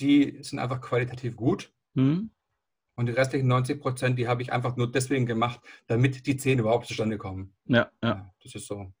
die 0.00 0.38
sind 0.42 0.58
einfach 0.58 0.80
qualitativ 0.80 1.36
gut. 1.36 1.72
Mhm. 1.94 2.30
Und 2.96 3.06
die 3.06 3.12
restlichen 3.12 3.46
90 3.46 3.80
Prozent, 3.80 4.18
die 4.18 4.26
habe 4.26 4.42
ich 4.42 4.52
einfach 4.52 4.76
nur 4.76 4.90
deswegen 4.90 5.26
gemacht, 5.26 5.60
damit 5.86 6.26
die 6.26 6.36
10 6.36 6.58
überhaupt 6.58 6.86
zustande 6.88 7.16
kommen. 7.16 7.54
Ja, 7.66 7.90
ja. 8.02 8.08
ja 8.08 8.34
das 8.42 8.56
ist 8.56 8.66
so. 8.66 8.92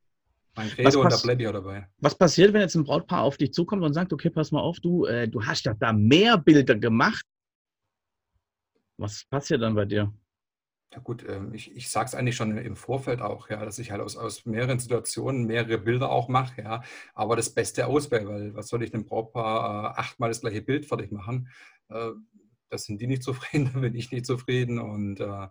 Mein 0.54 0.68
Credo 0.70 1.02
und 1.02 1.12
da 1.12 1.16
bleibe 1.16 1.42
ich 1.42 1.48
auch 1.48 1.52
dabei. 1.52 1.88
Was 1.98 2.16
passiert, 2.16 2.52
wenn 2.52 2.60
jetzt 2.60 2.76
ein 2.76 2.84
Brautpaar 2.84 3.22
auf 3.22 3.36
dich 3.36 3.52
zukommt 3.52 3.82
und 3.82 3.92
sagt, 3.92 4.12
okay, 4.12 4.30
pass 4.30 4.52
mal 4.52 4.60
auf, 4.60 4.78
du, 4.78 5.04
äh, 5.04 5.28
du 5.28 5.44
hast 5.44 5.66
ja 5.66 5.74
da 5.74 5.92
mehr 5.92 6.38
Bilder 6.38 6.76
gemacht. 6.76 7.24
Was 8.98 9.24
passiert 9.24 9.62
dann 9.62 9.74
bei 9.74 9.84
dir? 9.84 10.12
Ja 10.92 11.00
gut, 11.00 11.24
ähm, 11.28 11.52
ich, 11.52 11.74
ich 11.76 11.90
sage 11.90 12.06
es 12.06 12.14
eigentlich 12.14 12.36
schon 12.36 12.56
im 12.56 12.74
Vorfeld 12.74 13.20
auch, 13.20 13.50
ja, 13.50 13.62
dass 13.62 13.78
ich 13.78 13.90
halt 13.90 14.00
aus, 14.00 14.16
aus 14.16 14.46
mehreren 14.46 14.78
Situationen 14.78 15.44
mehrere 15.44 15.78
Bilder 15.78 16.10
auch 16.10 16.28
mache, 16.28 16.62
ja, 16.62 16.82
aber 17.14 17.36
das 17.36 17.54
Beste 17.54 17.86
auswähle, 17.86 18.26
weil 18.26 18.54
was 18.54 18.68
soll 18.68 18.82
ich 18.82 18.90
dem 18.90 19.04
Brautpaar 19.04 19.94
äh, 19.96 20.00
achtmal 20.00 20.30
das 20.30 20.40
gleiche 20.40 20.62
Bild 20.62 20.86
fertig 20.86 21.12
machen? 21.12 21.48
Äh, 21.90 22.12
das 22.70 22.84
sind 22.84 23.00
die 23.02 23.06
nicht 23.06 23.22
zufrieden, 23.22 23.70
da 23.72 23.80
bin 23.80 23.94
ich 23.94 24.10
nicht 24.10 24.24
zufrieden 24.24 24.78
und 24.78 25.20
äh, 25.20 25.48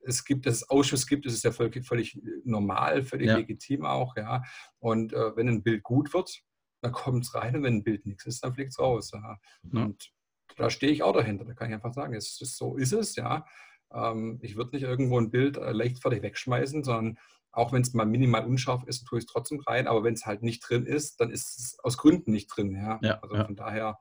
es 0.00 0.24
gibt, 0.24 0.46
dass 0.46 0.56
es 0.56 0.70
Ausschuss 0.70 1.06
gibt, 1.06 1.24
das 1.26 1.32
ist 1.32 1.44
ja 1.44 1.52
völlig, 1.52 1.86
völlig 1.86 2.20
normal, 2.44 3.02
völlig 3.04 3.28
ja. 3.28 3.36
legitim 3.36 3.84
auch, 3.84 4.16
ja. 4.16 4.42
Und 4.78 5.12
äh, 5.12 5.34
wenn 5.36 5.48
ein 5.48 5.62
Bild 5.62 5.82
gut 5.82 6.12
wird, 6.12 6.42
dann 6.82 6.92
kommt 6.92 7.24
es 7.24 7.34
rein 7.34 7.56
und 7.56 7.62
wenn 7.62 7.76
ein 7.76 7.84
Bild 7.84 8.06
nichts 8.06 8.26
ist, 8.26 8.44
dann 8.44 8.54
fliegt 8.54 8.72
es 8.72 8.78
raus. 8.78 9.10
Ja. 9.12 9.38
Ja. 9.72 9.82
Und 9.82 10.12
da 10.56 10.70
stehe 10.70 10.92
ich 10.92 11.02
auch 11.02 11.12
dahinter. 11.12 11.44
Da 11.44 11.54
kann 11.54 11.68
ich 11.68 11.74
einfach 11.74 11.92
sagen, 11.92 12.14
es 12.14 12.40
ist, 12.40 12.56
so 12.56 12.76
ist 12.76 12.92
es, 12.92 13.16
ja. 13.16 13.46
Ähm, 13.92 14.38
ich 14.42 14.56
würde 14.56 14.72
nicht 14.72 14.82
irgendwo 14.82 15.18
ein 15.18 15.30
Bild 15.30 15.56
äh, 15.56 15.72
leichtfertig 15.72 16.22
wegschmeißen, 16.22 16.84
sondern 16.84 17.18
auch 17.52 17.72
wenn 17.72 17.82
es 17.82 17.94
mal 17.94 18.06
minimal 18.06 18.46
unscharf 18.46 18.84
ist, 18.84 19.04
tue 19.04 19.18
ich 19.18 19.24
es 19.24 19.30
trotzdem 19.30 19.60
rein. 19.60 19.86
Aber 19.86 20.04
wenn 20.04 20.14
es 20.14 20.26
halt 20.26 20.42
nicht 20.42 20.60
drin 20.60 20.86
ist, 20.86 21.20
dann 21.20 21.30
ist 21.30 21.58
es 21.58 21.78
aus 21.82 21.96
Gründen 21.96 22.32
nicht 22.32 22.48
drin. 22.48 22.74
Ja? 22.74 22.98
ja 23.02 23.18
also 23.20 23.44
von 23.44 23.56
daher, 23.56 23.98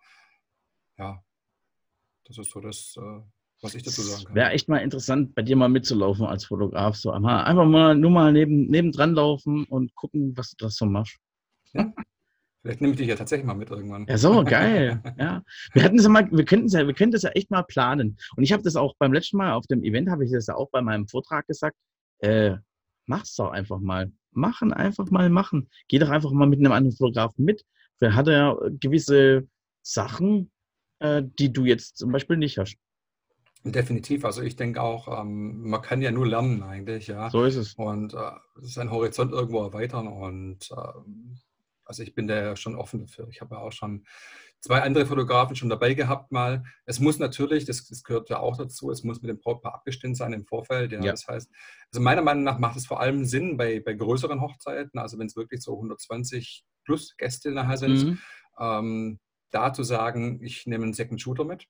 ja, 0.98 1.24
das 2.26 2.38
ist 2.38 2.52
so 2.52 2.60
das, 2.60 2.96
äh, 2.98 3.22
was 3.62 3.74
ich 3.74 3.84
dazu 3.84 4.02
sagen 4.02 4.26
kann. 4.26 4.36
Wäre 4.36 4.52
echt 4.52 4.70
mal 4.70 4.80
interessant, 4.80 5.34
bei 5.34 5.42
dir 5.42 5.56
mal 5.56 5.70
mitzulaufen 5.70 6.26
als 6.26 6.46
Fotograf. 6.46 6.96
So 6.96 7.12
einfach 7.12 7.66
mal 7.66 7.96
nur 7.96 8.12
mal 8.12 8.32
neben, 8.32 8.68
nebendran 8.68 9.14
laufen 9.14 9.66
und 9.66 9.96
gucken, 9.96 10.36
was 10.38 10.52
du 10.52 10.66
das 10.66 10.76
so 10.76 10.86
machst. 10.86 11.18
Ja. 11.74 11.92
Vielleicht 12.68 12.82
nehme 12.82 12.92
ich 12.96 13.00
dich 13.00 13.08
ja 13.08 13.16
tatsächlich 13.16 13.48
mal 13.48 13.54
mit 13.54 13.70
irgendwann. 13.70 14.06
Ja, 14.10 14.18
so, 14.18 14.44
geil. 14.44 15.02
ja. 15.18 15.42
Wir 15.72 15.84
hatten 15.84 15.98
ja 15.98 16.10
mal, 16.10 16.30
wir 16.30 16.44
könnten 16.44 16.68
ja, 16.68 16.86
wir 16.86 16.94
könnten 16.94 17.14
das 17.14 17.22
ja 17.22 17.30
echt 17.30 17.50
mal 17.50 17.64
planen. 17.64 18.18
Und 18.36 18.44
ich 18.44 18.52
habe 18.52 18.62
das 18.62 18.76
auch 18.76 18.94
beim 19.00 19.14
letzten 19.14 19.38
Mal 19.38 19.54
auf 19.54 19.66
dem 19.68 19.86
Event, 19.86 20.10
habe 20.10 20.26
ich 20.26 20.34
das 20.34 20.48
ja 20.48 20.56
auch 20.56 20.70
bei 20.70 20.82
meinem 20.82 21.08
Vortrag 21.08 21.48
gesagt. 21.48 21.78
Äh, 22.20 22.58
mach's 23.06 23.36
doch 23.36 23.52
einfach 23.52 23.80
mal. 23.80 24.12
Machen, 24.32 24.74
einfach 24.74 25.10
mal 25.12 25.30
machen. 25.30 25.70
Geh 25.88 25.98
doch 25.98 26.10
einfach 26.10 26.32
mal 26.32 26.46
mit 26.46 26.60
einem 26.60 26.74
anderen 26.74 26.98
Fotografen 26.98 27.46
mit. 27.46 27.64
Wer 28.00 28.16
hat 28.16 28.28
ja 28.28 28.58
gewisse 28.82 29.48
Sachen, 29.82 30.52
äh, 31.00 31.24
die 31.40 31.54
du 31.54 31.64
jetzt 31.64 31.98
zum 31.98 32.12
Beispiel 32.12 32.36
nicht 32.36 32.58
hast. 32.58 32.76
Definitiv. 33.64 34.26
Also 34.26 34.42
ich 34.42 34.58
denke 34.58 34.82
auch, 34.82 35.22
ähm, 35.22 35.70
man 35.70 35.82
kann 35.82 36.02
ja 36.02 36.12
nur 36.12 36.28
lernen 36.28 36.64
eigentlich, 36.64 37.08
ja. 37.08 37.30
So 37.30 37.46
ist 37.46 37.56
es. 37.56 37.76
Und 37.76 38.14
äh, 38.14 38.32
seinen 38.56 38.92
Horizont 38.92 39.32
irgendwo 39.32 39.64
erweitern. 39.64 40.10
Und 40.10 40.70
äh, 40.70 41.38
also 41.88 42.04
ich 42.04 42.14
bin 42.14 42.28
da 42.28 42.36
ja 42.36 42.56
schon 42.56 42.76
offen 42.76 43.00
dafür. 43.00 43.28
Ich 43.30 43.42
habe 43.42 43.56
ja 43.56 43.62
auch 43.62 43.72
schon 43.72 44.06
zwei 44.60 44.82
andere 44.82 45.06
Fotografen 45.06 45.56
schon 45.56 45.70
dabei 45.70 45.94
gehabt 45.94 46.32
mal. 46.32 46.64
Es 46.86 47.00
muss 47.00 47.20
natürlich, 47.20 47.66
das, 47.66 47.88
das 47.88 48.04
gehört 48.04 48.30
ja 48.30 48.40
auch 48.40 48.58
dazu, 48.58 48.92
es 48.92 49.04
muss 49.04 49.22
mit 49.22 49.30
dem 49.30 49.40
Brautpaar 49.40 49.76
abgestimmt 49.76 50.18
sein 50.18 50.34
im 50.34 50.46
Vorfeld. 50.46 50.92
Ja. 50.92 51.00
Das 51.00 51.28
heißt, 51.28 51.52
also 51.92 52.02
meiner 52.02 52.22
Meinung 52.22 52.44
nach 52.44 52.60
macht 52.60 52.78
es 52.78 52.86
vor 52.86 53.00
allem 53.00 53.26
Sinn 53.26 53.58
bei, 53.58 53.80
bei 53.80 53.94
größeren 53.94 54.42
Hochzeiten, 54.42 55.00
also 55.00 55.18
wenn 55.20 55.28
es 55.28 55.36
wirklich 55.36 55.62
so 55.62 55.76
120 55.76 56.64
plus 56.86 57.16
Gäste 57.18 57.52
nachher 57.52 57.78
sind, 57.78 58.06
mhm. 58.06 58.20
ähm, 58.60 59.20
da 59.52 59.74
zu 59.74 59.84
sagen, 59.84 60.42
ich 60.44 60.66
nehme 60.66 60.84
einen 60.84 60.94
Second 60.94 61.22
Shooter 61.22 61.46
mit 61.46 61.68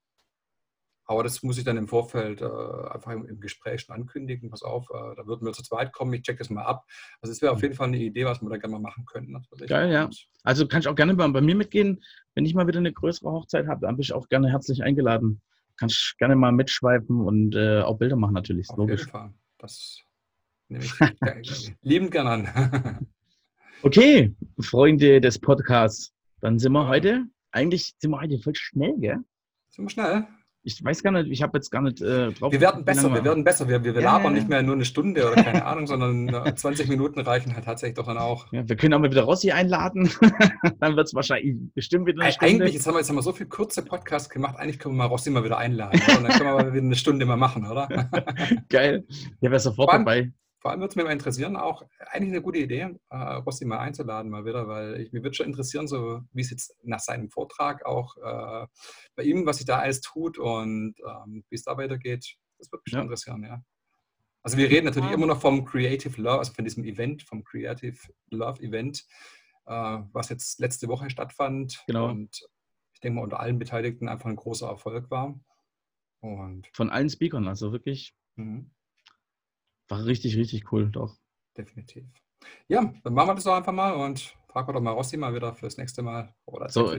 aber 1.08 1.24
das 1.24 1.42
muss 1.42 1.58
ich 1.58 1.64
dann 1.64 1.78
im 1.78 1.88
Vorfeld 1.88 2.42
äh, 2.42 2.46
einfach 2.46 3.12
im, 3.14 3.26
im, 3.26 3.40
Gespräch 3.40 3.82
schon 3.82 3.96
ankündigen. 3.96 4.50
Pass 4.50 4.62
auf, 4.62 4.90
äh, 4.90 5.16
da 5.16 5.26
würden 5.26 5.46
wir 5.46 5.54
zu 5.54 5.64
zweit 5.64 5.94
kommen, 5.94 6.14
ich 6.14 6.24
check 6.24 6.38
das 6.38 6.50
mal 6.50 6.64
ab. 6.64 6.86
Also 7.22 7.32
es 7.32 7.42
wäre 7.42 7.54
auf 7.54 7.60
mhm. 7.60 7.64
jeden 7.64 7.76
Fall 7.76 7.88
eine 7.88 7.98
Idee, 7.98 8.26
was 8.26 8.42
wir 8.42 8.50
da 8.50 8.58
gerne 8.58 8.74
mal 8.74 8.82
machen 8.82 9.06
könnten. 9.06 9.32
Natürlich. 9.32 9.70
Geil, 9.70 9.92
ja. 9.92 10.10
Also 10.44 10.68
kann 10.68 10.82
ich 10.82 10.88
auch 10.88 10.96
gerne 10.96 11.16
bei, 11.16 11.26
bei, 11.30 11.42
mir 11.42 11.56
mitgehen. 11.56 12.04
Wenn 12.36 12.46
ich 12.46 12.54
mal 12.54 12.68
wieder 12.68 12.80
eine 12.80 12.92
größere 12.92 13.32
Hochzeit 13.32 13.68
habe, 13.68 13.82
dann 13.82 13.96
bin 13.96 14.02
ich 14.02 14.12
auch 14.14 14.28
gerne 14.28 14.52
herzlich 14.52 14.84
eingeladen. 14.84 15.42
Kann 15.78 15.88
ich 15.90 16.16
gerne 16.18 16.36
mal 16.36 16.52
mitschweifen 16.52 17.22
und 17.22 17.56
äh, 17.56 17.82
auch 17.82 17.98
Bilder 17.98 18.18
machen 18.18 18.34
natürlich. 18.34 18.70
Auf 18.70 18.78
logisch. 18.78 19.02
jeden 19.02 19.12
Fall. 19.12 19.34
Das 19.60 20.02
nehme 20.68 20.84
ich 20.84 21.74
liebend 21.82 22.12
gerne 22.12 22.30
an. 22.30 23.08
okay, 23.84 24.36
Freunde 24.60 25.22
des 25.22 25.40
Podcasts. 25.40 26.14
Dann 26.42 26.60
sind 26.60 26.74
wir 26.74 26.88
heute, 26.88 27.24
eigentlich 27.52 27.96
sind 27.98 28.12
wir 28.12 28.20
heute 28.20 28.40
voll 28.40 28.56
schnell, 28.56 28.96
gell? 28.98 29.20
Sind 29.70 29.86
wir 29.86 29.90
schnell? 29.90 30.28
Ich 30.68 30.84
weiß 30.84 31.02
gar 31.02 31.12
nicht, 31.12 31.32
ich 31.32 31.42
habe 31.42 31.58
jetzt 31.58 31.72
gar 31.72 31.82
nicht 31.82 32.02
äh, 32.02 32.34
drauf. 32.34 32.52
Wir 32.52 32.60
werden 32.60 32.84
besser, 32.84 33.14
wir 33.14 33.24
werden 33.24 33.46
besser. 33.46 33.70
Wir, 33.70 33.82
wir, 33.86 33.96
wir 33.96 34.02
ja, 34.02 34.18
labern 34.18 34.34
ja. 34.34 34.40
nicht 34.40 34.50
mehr 34.50 34.62
nur 34.62 34.76
eine 34.76 34.84
Stunde 34.84 35.26
oder 35.26 35.42
keine 35.42 35.66
Ahnung, 35.66 35.88
sondern 35.88 36.58
20 36.58 36.90
Minuten 36.90 37.22
reichen 37.22 37.56
halt 37.56 37.64
tatsächlich 37.64 37.96
doch 37.96 38.06
dann 38.06 38.18
auch. 38.18 38.52
Ja, 38.52 38.68
wir 38.68 38.76
können 38.76 38.94
auch 38.94 39.00
mal 39.00 39.10
wieder 39.10 39.24
Rossi 39.24 39.52
einladen. 39.52 40.10
dann 40.80 40.98
wird 40.98 41.08
es 41.08 41.14
wahrscheinlich 41.14 41.56
bestimmt 41.74 42.06
wieder 42.06 42.22
eine 42.22 42.34
Stunde. 42.34 42.56
Eigentlich, 42.56 42.74
jetzt 42.74 42.86
haben 42.86 42.96
wir, 42.96 43.00
jetzt 43.00 43.10
haben 43.10 43.16
wir 43.16 43.22
so 43.22 43.32
viele 43.32 43.48
kurze 43.48 43.82
Podcasts 43.82 44.30
gemacht, 44.30 44.58
eigentlich 44.58 44.78
können 44.78 44.96
wir 44.96 45.04
mal 45.04 45.06
Rossi 45.06 45.30
mal 45.30 45.46
wieder 45.46 45.58
einladen. 45.58 46.02
Und 46.18 46.24
dann 46.24 46.32
können 46.34 46.50
wir 46.50 46.64
mal 46.64 46.74
wieder 46.74 46.84
eine 46.84 46.96
Stunde 46.96 47.26
mal 47.26 47.38
machen, 47.38 47.66
oder? 47.66 47.88
Geil. 48.70 49.06
Ja, 49.40 49.50
wäre 49.50 49.62
sofort 49.62 49.94
dabei. 49.94 50.32
Vor 50.68 50.74
allem 50.74 50.82
würde 50.82 50.90
es 50.90 50.96
mich 50.98 51.06
mal 51.06 51.14
interessieren, 51.14 51.56
auch 51.56 51.86
eigentlich 52.08 52.34
eine 52.34 52.42
gute 52.42 52.60
Idee, 52.60 52.94
äh, 53.10 53.16
Rossi 53.16 53.64
mal 53.64 53.80
einzuladen 53.80 54.30
mal 54.30 54.44
wieder, 54.44 54.68
weil 54.68 55.00
ich, 55.00 55.14
mir 55.14 55.24
würde 55.24 55.34
schon 55.34 55.46
interessieren, 55.46 55.88
so 55.88 56.24
wie 56.34 56.42
es 56.42 56.50
jetzt 56.50 56.76
nach 56.84 57.00
seinem 57.00 57.30
Vortrag 57.30 57.86
auch 57.86 58.18
äh, 58.18 58.68
bei 59.16 59.24
ihm, 59.24 59.46
was 59.46 59.60
sich 59.60 59.66
da 59.66 59.80
alles 59.80 60.02
tut 60.02 60.38
und 60.38 60.96
ähm, 61.00 61.46
wie 61.50 61.56
es 61.56 61.64
da 61.64 61.78
weitergeht. 61.78 62.36
Das 62.58 62.70
würde 62.70 62.82
mich 62.86 62.92
ja. 62.92 63.00
schon 63.00 63.08
interessieren, 63.08 63.44
ja. 63.44 63.64
Also 64.44 64.58
wir 64.58 64.70
reden 64.70 64.88
natürlich 64.88 65.10
immer 65.12 65.26
noch 65.26 65.40
vom 65.40 65.64
Creative 65.64 66.22
Love, 66.22 66.40
also 66.40 66.52
von 66.52 66.66
diesem 66.66 66.84
Event, 66.84 67.24
vom 67.24 67.46
Creative 67.46 67.98
Love 68.32 68.62
Event, 68.62 69.06
äh, 69.68 70.00
was 70.12 70.28
jetzt 70.28 70.60
letzte 70.60 70.90
Woche 70.90 71.10
stattfand. 71.10 71.82
Genau. 71.88 72.10
Und 72.10 72.46
ich 72.92 73.00
denke 73.00 73.16
mal, 73.16 73.24
unter 73.24 73.40
allen 73.40 73.58
Beteiligten 73.58 74.10
einfach 74.10 74.28
ein 74.28 74.36
großer 74.36 74.68
Erfolg 74.68 75.10
war. 75.10 75.40
Und 76.20 76.68
von 76.74 76.90
allen 76.90 77.10
Speakern, 77.10 77.48
also 77.48 77.72
wirklich. 77.72 78.14
Mhm. 78.36 78.72
War 79.88 80.06
richtig, 80.06 80.36
richtig 80.38 80.72
cool, 80.72 80.90
doch. 80.90 81.18
Definitiv. 81.58 82.06
Ja, 82.68 82.94
dann 83.04 83.14
machen 83.14 83.30
wir 83.30 83.36
das 83.36 83.44
doch 83.44 83.56
einfach 83.56 83.74
mal 83.74 83.94
und 83.94 84.36
fragen 84.48 84.68
wir 84.68 84.74
doch 84.74 84.82
mal 84.82 84.92
Rossi 84.92 85.18
mal 85.18 85.34
wieder 85.34 85.54
fürs 85.54 85.78
nächste 85.78 86.02
Mal. 86.02 86.34
Oh, 86.46 86.60
so, 86.68 86.94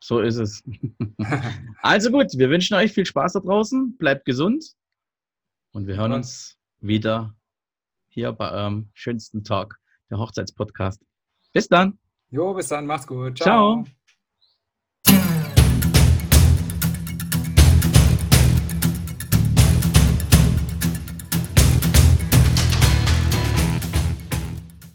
so 0.00 0.20
ist 0.20 0.36
es. 0.36 0.62
also 1.82 2.10
gut, 2.10 2.26
wir 2.36 2.50
wünschen 2.50 2.74
euch 2.74 2.92
viel 2.92 3.06
Spaß 3.06 3.34
da 3.34 3.40
draußen. 3.40 3.96
Bleibt 3.96 4.24
gesund 4.24 4.74
und 5.72 5.86
wir 5.86 5.96
hören 5.96 6.12
uns 6.12 6.58
wieder 6.80 7.36
hier 8.08 8.32
bei 8.32 8.50
eurem 8.50 8.90
schönsten 8.94 9.44
Tag, 9.44 9.78
der 10.10 10.18
Hochzeitspodcast. 10.18 11.02
Bis 11.52 11.68
dann. 11.68 11.98
Jo, 12.30 12.54
bis 12.54 12.68
dann. 12.68 12.86
Macht's 12.86 13.06
gut. 13.06 13.38
Ciao. 13.38 13.84
Ciao. 13.84 13.94